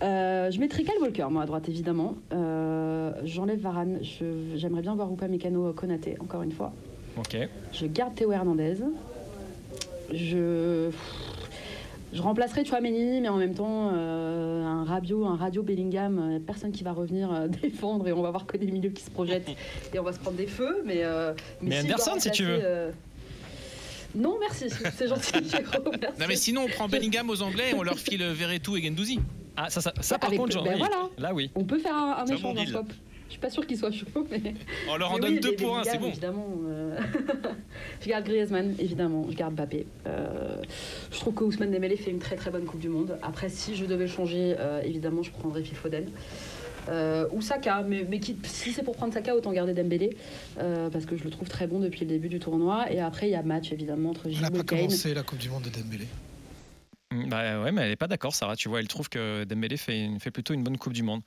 je 0.00 0.58
mettrai 0.58 0.82
Kyle 0.82 1.00
Walker, 1.00 1.26
moi 1.30 1.42
à 1.42 1.46
droite 1.46 1.68
évidemment. 1.68 2.16
J'enlève 3.24 3.60
Varane, 3.60 4.00
j'aimerais 4.56 4.82
bien 4.82 4.94
voir 4.94 5.08
Rupa 5.08 5.28
Mécano 5.28 5.72
Konaté, 5.72 6.16
encore 6.20 6.42
une 6.42 6.52
fois. 6.52 6.72
Ok. 7.18 7.36
Je 7.72 7.86
garde 7.86 8.14
Théo 8.14 8.32
Hernandez. 8.32 8.76
Je. 10.12 10.90
Je 12.12 12.20
remplacerai 12.20 12.66
Chouameni, 12.66 13.22
mais 13.22 13.28
en 13.30 13.38
même 13.38 13.54
temps, 13.54 13.90
euh, 13.94 14.62
un 14.66 14.84
radio, 14.84 15.24
un 15.24 15.36
radio 15.36 15.62
Bellingham, 15.62 16.18
euh, 16.18 16.38
personne 16.46 16.70
qui 16.70 16.84
va 16.84 16.92
revenir 16.92 17.32
euh, 17.32 17.48
défendre 17.62 18.06
et 18.06 18.12
on 18.12 18.20
va 18.20 18.30
voir 18.30 18.44
que 18.44 18.58
des 18.58 18.70
milieux 18.70 18.90
qui 18.90 19.02
se 19.02 19.10
projettent 19.10 19.48
et 19.94 19.98
on 19.98 20.02
va 20.02 20.12
se 20.12 20.18
prendre 20.18 20.36
des 20.36 20.46
feux. 20.46 20.82
Mais, 20.84 21.02
mais, 21.62 21.80
Anderson, 21.80 22.18
si 22.18 22.30
tu 22.30 22.44
veux. 22.44 22.92
Non, 24.14 24.36
merci, 24.40 24.66
c'est 24.94 25.08
gentil. 25.08 25.32
Non, 26.20 26.26
mais 26.28 26.36
sinon, 26.36 26.64
on 26.64 26.68
prend 26.68 26.88
Bellingham 26.88 27.30
aux 27.30 27.42
Anglais 27.42 27.70
et 27.70 27.74
on 27.74 27.82
leur 27.82 27.98
file 27.98 28.22
Verretou 28.24 28.76
et 28.76 28.82
Gendouzi. 28.82 29.20
Ah, 29.56 29.70
ça, 29.70 29.80
ça, 29.80 29.92
ça 30.00 30.18
par 30.18 30.30
contre, 30.30 30.52
genre, 30.52 30.64
ben 30.64 30.76
voilà. 30.78 31.08
là 31.18 31.34
oui. 31.34 31.50
On 31.54 31.64
peut 31.64 31.78
faire 31.78 31.94
un, 31.94 32.18
un 32.18 32.26
échange 32.26 32.58
en 32.58 32.64
top. 32.64 32.86
Je 33.32 33.36
suis 33.36 33.40
pas 33.40 33.48
sûr 33.48 33.66
qu'il 33.66 33.78
soit 33.78 33.90
chaud, 33.90 34.26
mais. 34.30 34.54
On 34.90 34.96
leur 34.98 35.12
en 35.12 35.18
donne 35.18 35.38
deux 35.38 35.54
points, 35.56 35.82
c'est 35.84 35.96
bon. 35.96 36.08
Évidemment, 36.08 36.48
euh, 36.66 36.98
je 38.02 38.08
garde 38.08 38.26
Griezmann, 38.26 38.74
évidemment, 38.78 39.26
je 39.30 39.34
garde 39.34 39.54
Mbappé. 39.54 39.86
Euh, 40.06 40.56
je 41.10 41.18
trouve 41.18 41.32
que 41.32 41.44
Ousmane 41.44 41.70
Dembélé 41.70 41.96
fait 41.96 42.10
une 42.10 42.18
très 42.18 42.36
très 42.36 42.50
bonne 42.50 42.66
Coupe 42.66 42.80
du 42.80 42.90
Monde. 42.90 43.16
Après, 43.22 43.48
si 43.48 43.74
je 43.74 43.86
devais 43.86 44.06
changer, 44.06 44.54
euh, 44.58 44.82
évidemment, 44.84 45.22
je 45.22 45.30
prendrais 45.30 45.62
Phil 45.62 45.76
Foden. 45.76 46.04
Ou 46.88 47.40
Saka, 47.40 47.82
mais, 47.82 48.06
mais 48.08 48.20
si 48.44 48.72
c'est 48.72 48.82
pour 48.82 48.96
prendre 48.96 49.12
Saka, 49.12 49.34
autant 49.34 49.52
garder 49.52 49.74
Dembélé, 49.74 50.16
parce 50.56 51.06
que 51.06 51.16
je 51.16 51.24
le 51.24 51.30
trouve 51.30 51.48
très 51.48 51.66
bon 51.66 51.80
depuis 51.80 52.00
le 52.00 52.06
début 52.06 52.28
du 52.28 52.38
tournoi. 52.38 52.90
Et 52.92 53.00
après, 53.00 53.28
il 53.28 53.32
y 53.32 53.36
a 53.36 53.42
match 53.42 53.72
évidemment 53.72 54.10
entre 54.10 54.28
Giroud 54.28 54.36
et 54.36 54.42
Kane. 54.42 54.52
Elle 54.52 54.56
n'a 54.56 54.64
pas 54.64 54.76
commencé 54.76 55.14
la 55.14 55.22
Coupe 55.22 55.38
du 55.38 55.48
Monde 55.48 55.62
de 55.62 55.70
Dembélé. 55.70 56.06
Mm, 57.12 57.28
bah 57.28 57.62
ouais, 57.62 57.72
mais 57.72 57.82
elle 57.82 57.88
n'est 57.90 57.96
pas 57.96 58.08
d'accord, 58.08 58.34
Sarah. 58.34 58.56
Tu 58.56 58.68
vois, 58.68 58.80
elle 58.80 58.88
trouve 58.88 59.08
que 59.08 59.44
Dembélé 59.44 59.76
fait, 59.76 60.08
fait 60.20 60.30
plutôt 60.30 60.54
une 60.54 60.62
bonne 60.62 60.78
Coupe 60.78 60.92
du 60.92 61.02
Monde. 61.02 61.22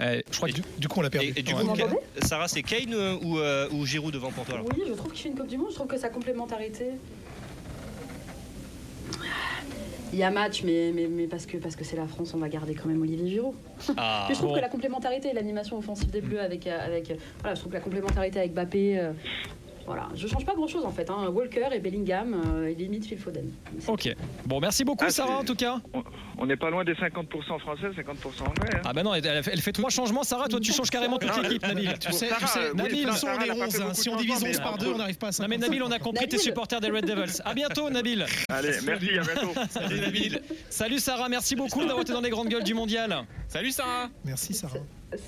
Euh, 0.00 0.20
je 0.30 0.36
crois 0.36 0.48
que 0.48 0.54
du, 0.78 0.88
coup 0.88 1.00
on 1.00 1.02
l'a 1.02 1.10
perdu. 1.10 1.32
Et, 1.34 1.42
du 1.42 1.52
coup, 1.52 1.74
Sarah, 2.22 2.46
c'est 2.46 2.62
Kane 2.62 2.94
euh, 2.94 3.16
ou, 3.20 3.38
euh, 3.38 3.68
ou, 3.72 3.84
Giroud 3.84 4.14
devant 4.14 4.30
pour 4.30 4.44
toi 4.44 4.62
Oui, 4.62 4.84
je 4.86 4.92
trouve 4.92 5.12
qu'il 5.12 5.22
fait 5.22 5.28
une 5.30 5.34
Coupe 5.34 5.48
du 5.48 5.58
Monde. 5.58 5.70
Je 5.70 5.74
trouve 5.74 5.88
que 5.88 5.98
sa 5.98 6.08
complémentarité. 6.08 6.90
Il 10.12 10.18
y 10.18 10.22
a 10.22 10.30
match, 10.30 10.62
mais, 10.64 10.90
mais, 10.94 11.06
mais 11.06 11.26
parce 11.26 11.46
que 11.46 11.58
parce 11.58 11.76
que 11.76 11.84
c'est 11.84 11.96
la 11.96 12.06
France, 12.06 12.32
on 12.34 12.38
va 12.38 12.48
garder 12.48 12.74
quand 12.74 12.88
même 12.88 13.02
Olivier 13.02 13.28
Giroud. 13.28 13.54
Ah, 13.96 14.26
je 14.30 14.34
trouve 14.34 14.54
que 14.54 14.60
la 14.60 14.68
complémentarité 14.68 15.32
l'animation 15.32 15.76
offensive 15.76 16.10
des 16.10 16.20
Bleus 16.20 16.40
avec 16.40 16.66
avec 16.66 17.18
voilà, 17.40 17.54
je 17.54 17.60
trouve 17.60 17.72
que 17.72 17.76
la 17.76 17.82
complémentarité 17.82 18.38
avec 18.38 18.54
Bappé, 18.54 19.00
voilà, 19.88 20.10
je 20.14 20.28
change 20.28 20.44
pas 20.44 20.54
grand 20.54 20.66
chose 20.66 20.84
en 20.84 20.92
fait. 20.92 21.08
Hein. 21.08 21.30
Walker 21.30 21.68
et 21.72 21.78
Bellingham 21.78 22.34
euh, 22.34 22.68
et 22.68 22.74
limite 22.74 23.06
Phil 23.06 23.18
Foden. 23.18 23.50
Ok. 23.86 24.14
Bon, 24.44 24.60
merci 24.60 24.84
beaucoup 24.84 25.06
ah, 25.06 25.10
Sarah 25.10 25.38
en 25.38 25.44
tout 25.44 25.54
cas. 25.54 25.80
On 26.36 26.44
n'est 26.44 26.58
pas 26.58 26.68
loin 26.68 26.84
des 26.84 26.92
50% 26.92 27.26
français, 27.58 27.86
50% 27.88 28.42
anglais. 28.42 28.68
Hein. 28.74 28.80
Ah 28.84 28.92
bah 28.92 29.02
non, 29.02 29.14
elle, 29.14 29.42
fait 29.42 29.72
trois 29.72 29.88
changements. 29.88 30.24
Sarah, 30.24 30.46
toi 30.48 30.60
tu 30.60 30.72
changes 30.72 30.90
carrément 30.90 31.16
toute 31.18 31.34
l'équipe, 31.42 31.62
Nabil. 31.62 31.90
Tu 31.98 32.12
sais, 32.12 32.28
tu 32.38 32.46
sais 32.46 32.74
Nabil, 32.74 33.08
on 33.08 33.42
est 33.42 33.50
11. 33.50 33.80
Hein. 33.80 33.94
Si 33.94 34.10
on 34.10 34.16
divise 34.16 34.44
11 34.44 34.58
par 34.60 34.76
2, 34.76 34.92
on 34.92 34.98
n'arrive 34.98 35.16
pas 35.16 35.28
à 35.28 35.32
ça. 35.32 35.42
Non 35.42 35.48
mais 35.48 35.56
Nabil, 35.56 35.82
on 35.82 35.90
a 35.90 35.98
compris 35.98 36.28
tes 36.28 36.38
supporters 36.38 36.80
des 36.80 36.90
Red 36.90 37.06
Devils. 37.06 37.40
À 37.46 37.54
bientôt 37.54 37.88
Nabil. 37.98 38.26
Allez, 38.50 38.72
merci, 38.84 39.18
à 39.18 39.22
bientôt. 39.22 39.52
Salut 39.70 40.00
Nabil. 40.00 40.42
Salut 40.68 40.98
Sarah, 40.98 41.30
merci 41.30 41.56
beaucoup 41.56 41.80
d'avoir 41.80 42.02
été 42.02 42.12
dans 42.12 42.20
les 42.20 42.30
grandes 42.30 42.48
gueules 42.48 42.62
du 42.62 42.74
mondial. 42.74 43.24
Salut 43.48 43.70
Sarah. 43.70 44.10
Merci 44.22 44.52
Sarah. 44.52 44.80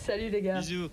Salut 0.04 0.28
les 0.28 0.42
gars. 0.42 0.58
Bisous. 0.58 0.90